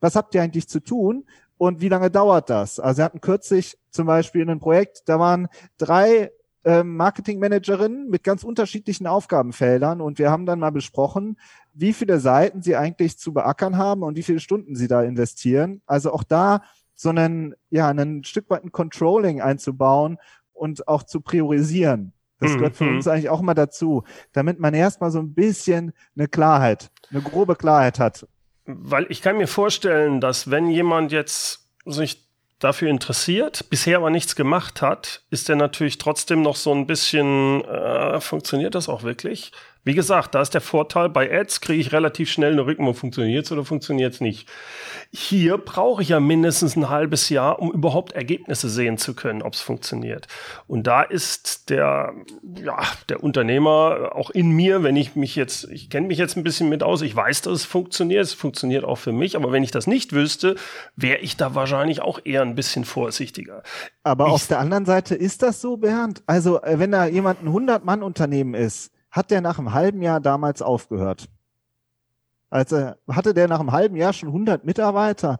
[0.00, 1.24] was habt ihr eigentlich zu tun?
[1.56, 2.78] Und wie lange dauert das?
[2.78, 6.30] Also wir hatten kürzlich zum Beispiel in einem Projekt, da waren drei
[6.66, 11.38] ähm, Marketingmanagerinnen mit ganz unterschiedlichen Aufgabenfeldern und wir haben dann mal besprochen,
[11.72, 15.80] wie viele Seiten sie eigentlich zu beackern haben und wie viele Stunden sie da investieren.
[15.86, 16.62] Also auch da
[16.96, 20.18] so einen, ja, einen Stück weit ein Controlling einzubauen
[20.52, 22.12] und auch zu priorisieren.
[22.40, 24.02] Das hm, gehört für uns eigentlich auch mal dazu,
[24.32, 28.26] damit man erstmal so ein bisschen eine Klarheit, eine grobe Klarheit hat.
[28.64, 32.25] Weil ich kann mir vorstellen, dass wenn jemand jetzt sich
[32.58, 37.64] dafür interessiert, bisher aber nichts gemacht hat, ist er natürlich trotzdem noch so ein bisschen,
[37.64, 39.52] äh, funktioniert das auch wirklich?
[39.86, 43.44] Wie gesagt, da ist der Vorteil, bei Ads kriege ich relativ schnell eine Rückmeldung, funktioniert
[43.44, 44.48] es oder funktioniert es nicht.
[45.12, 49.54] Hier brauche ich ja mindestens ein halbes Jahr, um überhaupt Ergebnisse sehen zu können, ob
[49.54, 50.26] es funktioniert.
[50.66, 52.14] Und da ist der,
[52.60, 52.78] ja,
[53.08, 56.68] der Unternehmer auch in mir, wenn ich mich jetzt, ich kenne mich jetzt ein bisschen
[56.68, 59.70] mit aus, ich weiß, dass es funktioniert, es funktioniert auch für mich, aber wenn ich
[59.70, 60.56] das nicht wüsste,
[60.96, 63.62] wäre ich da wahrscheinlich auch eher ein bisschen vorsichtiger.
[64.02, 66.24] Aber ich, auf der anderen Seite ist das so, Bernd?
[66.26, 70.60] Also, äh, wenn da jemand ein 100-Mann-Unternehmen ist, hat der nach einem halben Jahr damals
[70.60, 71.28] aufgehört.
[72.50, 75.38] Also hatte der nach einem halben Jahr schon 100 Mitarbeiter.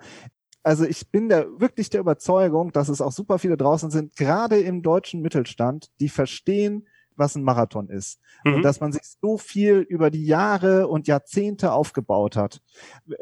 [0.62, 4.58] Also ich bin der wirklich der Überzeugung, dass es auch super viele draußen sind, gerade
[4.58, 8.20] im deutschen Mittelstand, die verstehen, was ein Marathon ist.
[8.44, 8.54] Mhm.
[8.54, 12.60] Und dass man sich so viel über die Jahre und Jahrzehnte aufgebaut hat.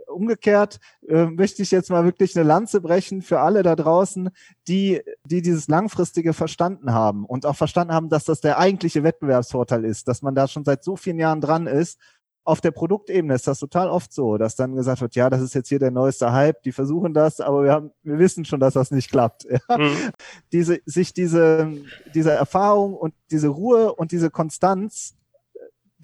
[0.07, 4.30] Umgekehrt äh, möchte ich jetzt mal wirklich eine Lanze brechen für alle da draußen,
[4.68, 9.84] die, die dieses Langfristige verstanden haben und auch verstanden haben, dass das der eigentliche Wettbewerbsvorteil
[9.84, 11.99] ist, dass man da schon seit so vielen Jahren dran ist
[12.45, 15.55] auf der Produktebene ist das total oft so, dass dann gesagt wird, ja, das ist
[15.55, 18.74] jetzt hier der neueste Hype, die versuchen das, aber wir haben, wir wissen schon, dass
[18.74, 19.47] das nicht klappt.
[19.68, 19.78] Ja?
[19.78, 19.97] Mhm.
[20.53, 21.72] Diese, sich diese,
[22.14, 25.14] diese Erfahrung und diese Ruhe und diese Konstanz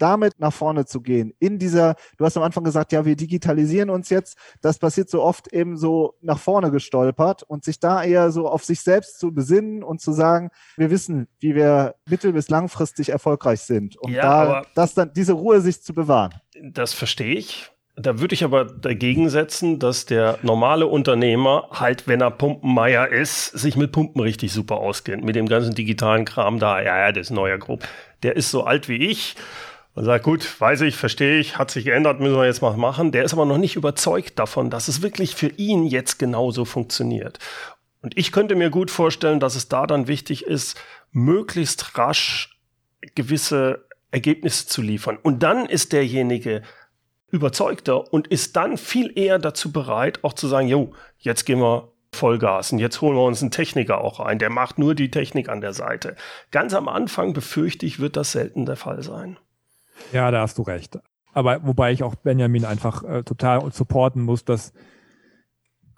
[0.01, 1.33] damit nach vorne zu gehen.
[1.39, 4.37] In dieser, du hast am Anfang gesagt, ja, wir digitalisieren uns jetzt.
[4.61, 8.65] Das passiert so oft eben so nach vorne gestolpert und sich da eher so auf
[8.65, 13.61] sich selbst zu besinnen und zu sagen, wir wissen, wie wir mittel- bis langfristig erfolgreich
[13.61, 13.97] sind.
[13.97, 16.33] Und ja, da, das dann, diese Ruhe sich zu bewahren.
[16.61, 17.71] Das verstehe ich.
[17.97, 23.47] Da würde ich aber dagegen setzen, dass der normale Unternehmer halt, wenn er Pumpenmeier ist,
[23.47, 25.23] sich mit Pumpen richtig super auskennt.
[25.23, 27.83] Mit dem ganzen digitalen Kram da, ja, ja, das ist neuer Grupp.
[28.23, 29.35] Der ist so alt wie ich
[29.93, 33.11] und sagt, gut, weiß ich, verstehe ich, hat sich geändert, müssen wir jetzt mal machen.
[33.11, 37.39] Der ist aber noch nicht überzeugt davon, dass es wirklich für ihn jetzt genauso funktioniert.
[38.01, 40.79] Und ich könnte mir gut vorstellen, dass es da dann wichtig ist,
[41.11, 42.57] möglichst rasch
[43.15, 45.17] gewisse Ergebnisse zu liefern.
[45.21, 46.61] Und dann ist derjenige
[47.29, 51.91] überzeugter und ist dann viel eher dazu bereit, auch zu sagen, jo, jetzt gehen wir
[52.13, 55.47] Vollgas und jetzt holen wir uns einen Techniker auch ein, der macht nur die Technik
[55.47, 56.17] an der Seite.
[56.51, 59.37] Ganz am Anfang befürchte ich, wird das selten der Fall sein.
[60.11, 60.99] Ja, da hast du recht.
[61.33, 64.73] Aber wobei ich auch Benjamin einfach äh, total supporten muss, dass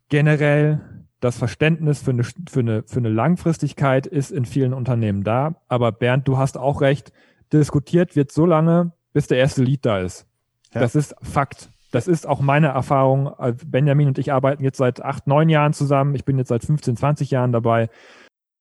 [0.10, 0.82] generell
[1.20, 5.56] das Verständnis für eine, für, eine, für eine Langfristigkeit ist in vielen Unternehmen da.
[5.68, 7.14] Aber Bernd, du hast auch recht,
[7.52, 10.28] diskutiert wird so lange, bis der erste Lied da ist.
[10.74, 10.82] Ja.
[10.82, 11.70] Das ist Fakt.
[11.92, 13.32] Das ist auch meine Erfahrung.
[13.38, 16.16] Äh, Benjamin und ich arbeiten jetzt seit acht, neun Jahren zusammen.
[16.16, 17.90] Ich bin jetzt seit 15, 20 Jahren dabei.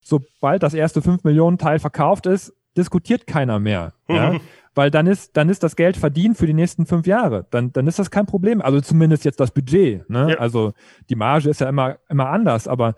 [0.01, 3.93] Sobald das erste 5 Millionen Teil verkauft ist, diskutiert keiner mehr.
[4.09, 4.39] Ja?
[4.75, 7.47] Weil dann ist, dann ist das Geld verdient für die nächsten fünf Jahre.
[7.51, 8.63] Dann, dann ist das kein Problem.
[8.63, 10.09] Also zumindest jetzt das Budget.
[10.09, 10.31] Ne?
[10.31, 10.37] Ja.
[10.39, 10.73] Also
[11.11, 12.95] die Marge ist ja immer, immer anders, aber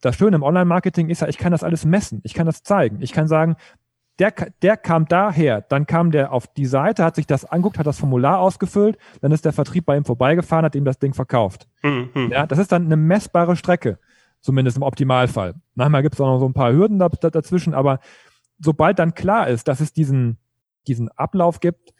[0.00, 2.20] das Schöne im Online-Marketing ist ja, ich kann das alles messen.
[2.24, 2.98] Ich kann das zeigen.
[3.00, 3.56] Ich kann sagen,
[4.20, 4.32] der,
[4.62, 7.98] der kam daher, dann kam der auf die Seite, hat sich das anguckt, hat das
[7.98, 11.66] Formular ausgefüllt, dann ist der Vertrieb bei ihm vorbeigefahren, hat ihm das Ding verkauft.
[11.82, 12.30] Mhm.
[12.30, 13.98] Ja, das ist dann eine messbare Strecke,
[14.42, 15.54] zumindest im Optimalfall.
[15.74, 17.98] Manchmal gibt es auch noch so ein paar Hürden da, da, dazwischen, aber
[18.58, 20.36] sobald dann klar ist, dass es diesen,
[20.86, 21.92] diesen Ablauf gibt,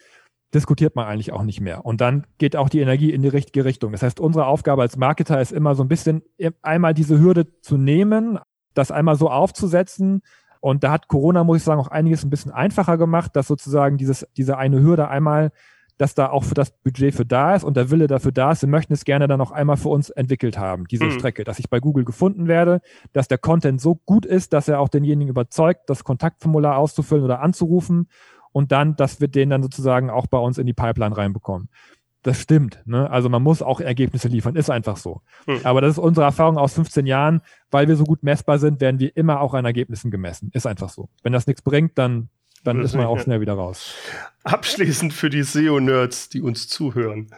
[0.54, 1.84] diskutiert man eigentlich auch nicht mehr.
[1.84, 3.92] Und dann geht auch die Energie in die richtige Richtung.
[3.92, 6.22] Das heißt, unsere Aufgabe als Marketer ist immer so ein bisschen
[6.62, 8.38] einmal diese Hürde zu nehmen,
[8.74, 10.22] das einmal so aufzusetzen.
[10.60, 13.96] Und da hat Corona, muss ich sagen, auch einiges ein bisschen einfacher gemacht, dass sozusagen
[13.96, 15.52] dieses, diese eine Hürde einmal
[16.00, 18.62] dass da auch für das Budget für da ist und der Wille dafür da ist.
[18.62, 21.10] Wir möchten es gerne dann auch einmal für uns entwickelt haben, diese mhm.
[21.10, 22.80] Strecke, dass ich bei Google gefunden werde,
[23.12, 27.42] dass der Content so gut ist, dass er auch denjenigen überzeugt, das Kontaktformular auszufüllen oder
[27.42, 28.08] anzurufen
[28.53, 31.68] und dann, dass wir den dann sozusagen auch bei uns in die Pipeline reinbekommen.
[32.22, 32.82] Das stimmt.
[32.84, 33.11] Ne?
[33.11, 35.22] Also man muss auch Ergebnisse liefern, ist einfach so.
[35.46, 35.61] Hm.
[35.64, 37.40] Aber das ist unsere Erfahrung aus 15 Jahren.
[37.70, 40.51] Weil wir so gut messbar sind, werden wir immer auch an Ergebnissen gemessen.
[40.53, 41.09] Ist einfach so.
[41.22, 42.28] Wenn das nichts bringt, dann
[42.64, 43.94] dann ist man auch schnell wieder raus.
[44.44, 47.30] Abschließend für die SEO-Nerds, die uns zuhören.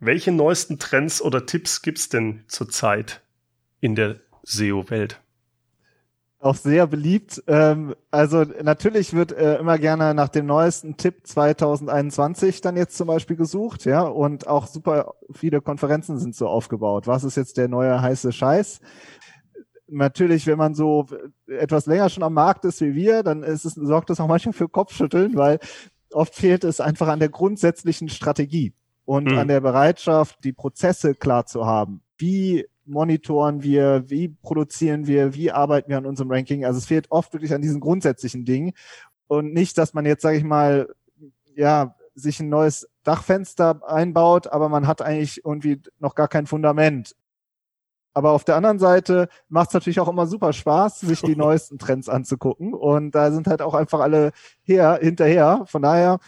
[0.00, 3.22] Welche neuesten Trends oder Tipps gibt es denn zurzeit
[3.80, 5.20] in der SEO-Welt?
[6.42, 7.40] Auch sehr beliebt.
[7.46, 13.06] Ähm, also natürlich wird äh, immer gerne nach dem neuesten Tipp 2021 dann jetzt zum
[13.06, 17.06] Beispiel gesucht, ja, und auch super viele Konferenzen sind so aufgebaut.
[17.06, 18.80] Was ist jetzt der neue heiße Scheiß?
[19.92, 21.06] natürlich, wenn man so
[21.46, 24.54] etwas länger schon am Markt ist wie wir, dann ist es, sorgt das auch manchmal
[24.54, 25.58] für Kopfschütteln, weil
[26.12, 28.74] oft fehlt es einfach an der grundsätzlichen Strategie
[29.04, 29.38] und mhm.
[29.38, 32.02] an der Bereitschaft, die Prozesse klar zu haben.
[32.16, 36.64] Wie monitoren wir, wie produzieren wir, wie arbeiten wir an unserem Ranking?
[36.64, 38.72] Also es fehlt oft wirklich an diesen grundsätzlichen Dingen
[39.26, 40.88] und nicht, dass man jetzt, sage ich mal,
[41.54, 47.14] ja, sich ein neues Dachfenster einbaut, aber man hat eigentlich irgendwie noch gar kein Fundament.
[48.14, 51.78] Aber auf der anderen Seite macht es natürlich auch immer super Spaß, sich die neuesten
[51.78, 52.74] Trends anzugucken.
[52.74, 55.64] Und da sind halt auch einfach alle her, hinterher.
[55.66, 56.18] Von daher,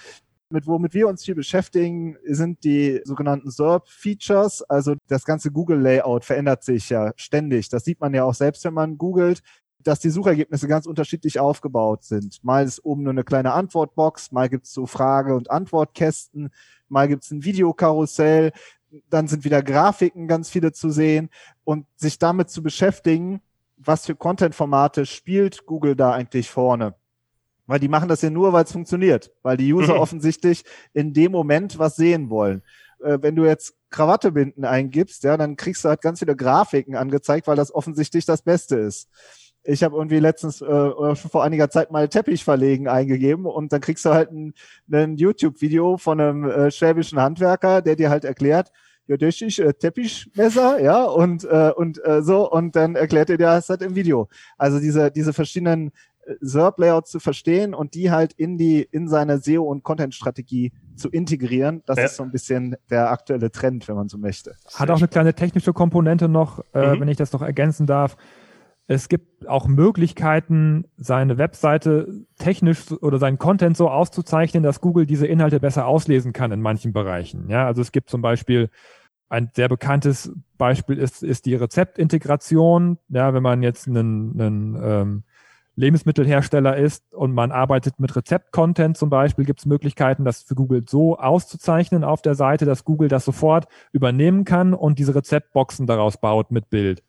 [0.51, 4.63] mit womit wir uns viel beschäftigen, sind die sogenannten SERP-Features.
[4.63, 7.69] Also das ganze Google-Layout verändert sich ja ständig.
[7.69, 9.43] Das sieht man ja auch selbst, wenn man googelt
[9.87, 12.43] dass die Suchergebnisse ganz unterschiedlich aufgebaut sind.
[12.43, 16.49] Mal ist oben nur eine kleine Antwortbox, mal gibt's so Frage- und Antwortkästen,
[16.89, 18.53] mal gibt's ein Videokarussell
[19.11, 21.31] dann sind wieder Grafiken ganz viele zu sehen
[21.65, 23.41] und sich damit zu beschäftigen,
[23.77, 26.95] was für Content-Formate spielt Google da eigentlich vorne.
[27.67, 30.01] Weil die machen das ja nur, weil es funktioniert, weil die User mhm.
[30.01, 32.63] offensichtlich in dem Moment was sehen wollen.
[33.03, 37.47] Äh, wenn du jetzt Krawattebinden eingibst, ja, dann kriegst du halt ganz viele Grafiken angezeigt,
[37.47, 39.09] weil das offensichtlich das Beste ist.
[39.63, 43.73] Ich habe irgendwie letztens äh, oder schon vor einiger Zeit mal Teppich verlegen eingegeben und
[43.73, 44.53] dann kriegst du halt ein,
[44.93, 48.71] ein YouTube-Video von einem äh, schwäbischen Handwerker, der dir halt erklärt,
[49.07, 53.37] ja, das ist äh, Teppichmesser, ja, und, äh, und äh, so, und dann erklärt ihr
[53.37, 54.29] das halt im Video.
[54.57, 55.93] Also diese, diese verschiedenen
[56.27, 61.09] äh, SERP-Layouts zu verstehen und die halt in die, in seine SEO- und Content-Strategie zu
[61.09, 61.83] integrieren.
[61.87, 62.05] Das Ja.
[62.05, 64.55] ist so ein bisschen der aktuelle Trend, wenn man so möchte.
[64.75, 67.01] Hat auch eine kleine technische Komponente noch, äh, Mhm.
[67.01, 68.17] wenn ich das noch ergänzen darf.
[68.87, 75.27] Es gibt auch Möglichkeiten, seine Webseite technisch oder seinen Content so auszuzeichnen, dass Google diese
[75.27, 77.49] Inhalte besser auslesen kann in manchen Bereichen.
[77.49, 78.69] Ja, also es gibt zum Beispiel
[79.31, 82.99] ein sehr bekanntes Beispiel ist, ist die Rezeptintegration.
[83.09, 85.23] Ja, wenn man jetzt einen, einen ähm,
[85.77, 90.85] Lebensmittelhersteller ist und man arbeitet mit Rezeptcontent zum Beispiel, gibt es Möglichkeiten, das für Google
[90.89, 96.19] so auszuzeichnen auf der Seite, dass Google das sofort übernehmen kann und diese Rezeptboxen daraus
[96.19, 97.03] baut mit Bild.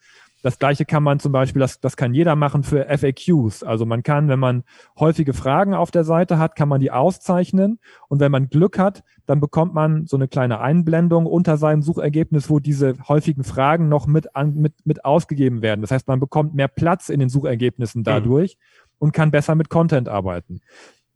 [0.46, 3.64] Das gleiche kann man zum Beispiel, das, das kann jeder machen für FAQs.
[3.64, 4.64] Also man kann, wenn man
[5.00, 7.80] häufige Fragen auf der Seite hat, kann man die auszeichnen.
[8.10, 12.48] Und wenn man Glück hat, dann bekommt man so eine kleine Einblendung unter seinem Suchergebnis,
[12.48, 15.82] wo diese häufigen Fragen noch mit, an, mit, mit ausgegeben werden.
[15.82, 18.60] Das heißt, man bekommt mehr Platz in den Suchergebnissen dadurch
[19.00, 20.62] und kann besser mit Content arbeiten.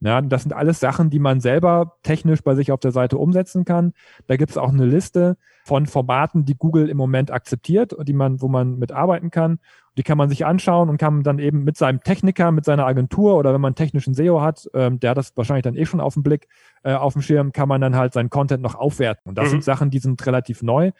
[0.01, 3.65] Ja, das sind alles Sachen, die man selber technisch bei sich auf der Seite umsetzen
[3.65, 3.93] kann.
[4.27, 5.35] Da gibt es auch eine Liste
[5.65, 9.59] von Formaten, die Google im Moment akzeptiert und die man, wo man mitarbeiten kann.
[9.97, 13.35] Die kann man sich anschauen und kann dann eben mit seinem Techniker, mit seiner Agentur
[13.37, 15.99] oder wenn man einen technischen SEO hat, ähm, der hat das wahrscheinlich dann eh schon
[15.99, 16.47] auf dem Blick,
[16.83, 19.27] äh, auf dem Schirm, kann man dann halt seinen Content noch aufwerten.
[19.27, 19.51] Und das Mhm.
[19.51, 20.91] sind Sachen, die sind relativ neu.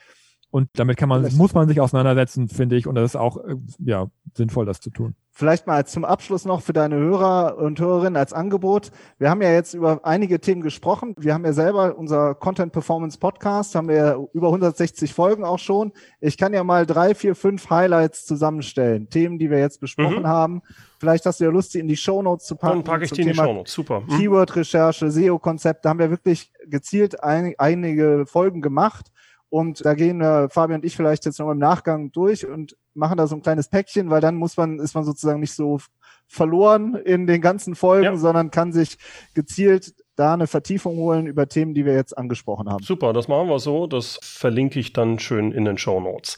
[0.51, 2.87] Und damit kann man, Vielleicht- muss man sich auseinandersetzen, finde ich.
[2.87, 5.15] Und das ist auch, äh, ja, sinnvoll, das zu tun.
[5.31, 8.91] Vielleicht mal zum Abschluss noch für deine Hörer und Hörerinnen als Angebot.
[9.19, 11.13] Wir haben ja jetzt über einige Themen gesprochen.
[11.17, 15.93] Wir haben ja selber unser Content Performance Podcast, haben wir über 160 Folgen auch schon.
[16.19, 19.09] Ich kann ja mal drei, vier, fünf Highlights zusammenstellen.
[19.09, 20.27] Themen, die wir jetzt besprochen Mhm.
[20.27, 20.61] haben.
[20.99, 22.79] Vielleicht hast du ja Lust, die in die Shownotes zu packen.
[22.79, 23.71] Dann packe ich die in die Thema Shownotes.
[23.73, 24.01] Super.
[24.01, 24.17] Mhm.
[24.17, 29.11] Keyword-Recherche, SEO-Konzept, da haben wir wirklich gezielt ein, einige Folgen gemacht.
[29.49, 33.17] Und da gehen äh, Fabian und ich vielleicht jetzt noch im Nachgang durch und machen
[33.17, 35.79] da so ein kleines Päckchen, weil dann muss man, ist man sozusagen nicht so
[36.27, 38.15] verloren in den ganzen Folgen, Ja.
[38.17, 38.97] sondern kann sich
[39.33, 42.83] gezielt da eine Vertiefung holen über Themen, die wir jetzt angesprochen haben.
[42.83, 43.87] Super, das machen wir so.
[43.87, 46.35] Das verlinke ich dann schön in den Show Notes.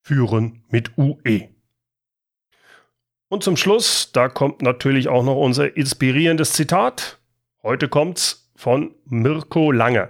[0.00, 1.48] Führen mit UE.
[3.28, 7.20] Und zum Schluss, da kommt natürlich auch noch unser inspirierendes Zitat.
[7.62, 10.08] Heute kommt's von Mirko Lange.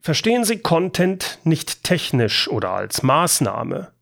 [0.00, 3.92] Verstehen Sie Content nicht technisch oder als Maßnahme.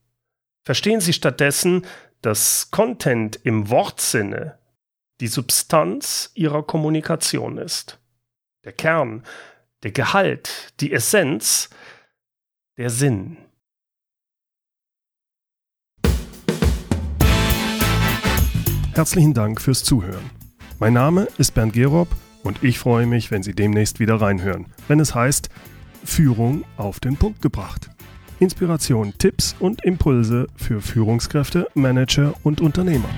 [0.63, 1.85] Verstehen Sie stattdessen,
[2.23, 4.61] dass Content im Wortsinne
[5.21, 7.99] die Substanz Ihrer Kommunikation ist.
[8.65, 9.23] Der Kern,
[9.83, 11.71] der Gehalt, die Essenz,
[12.77, 13.39] der Sinn.
[18.95, 20.31] Herzlichen Dank fürs Zuhören.
[20.79, 22.09] Mein Name ist Bernd Gerob
[22.43, 25.49] und ich freue mich, wenn Sie demnächst wieder reinhören, wenn es heißt
[26.05, 27.91] Führung auf den Punkt gebracht.
[28.39, 33.09] Inspiration, Tipps und Impulse für Führungskräfte, Manager und Unternehmer.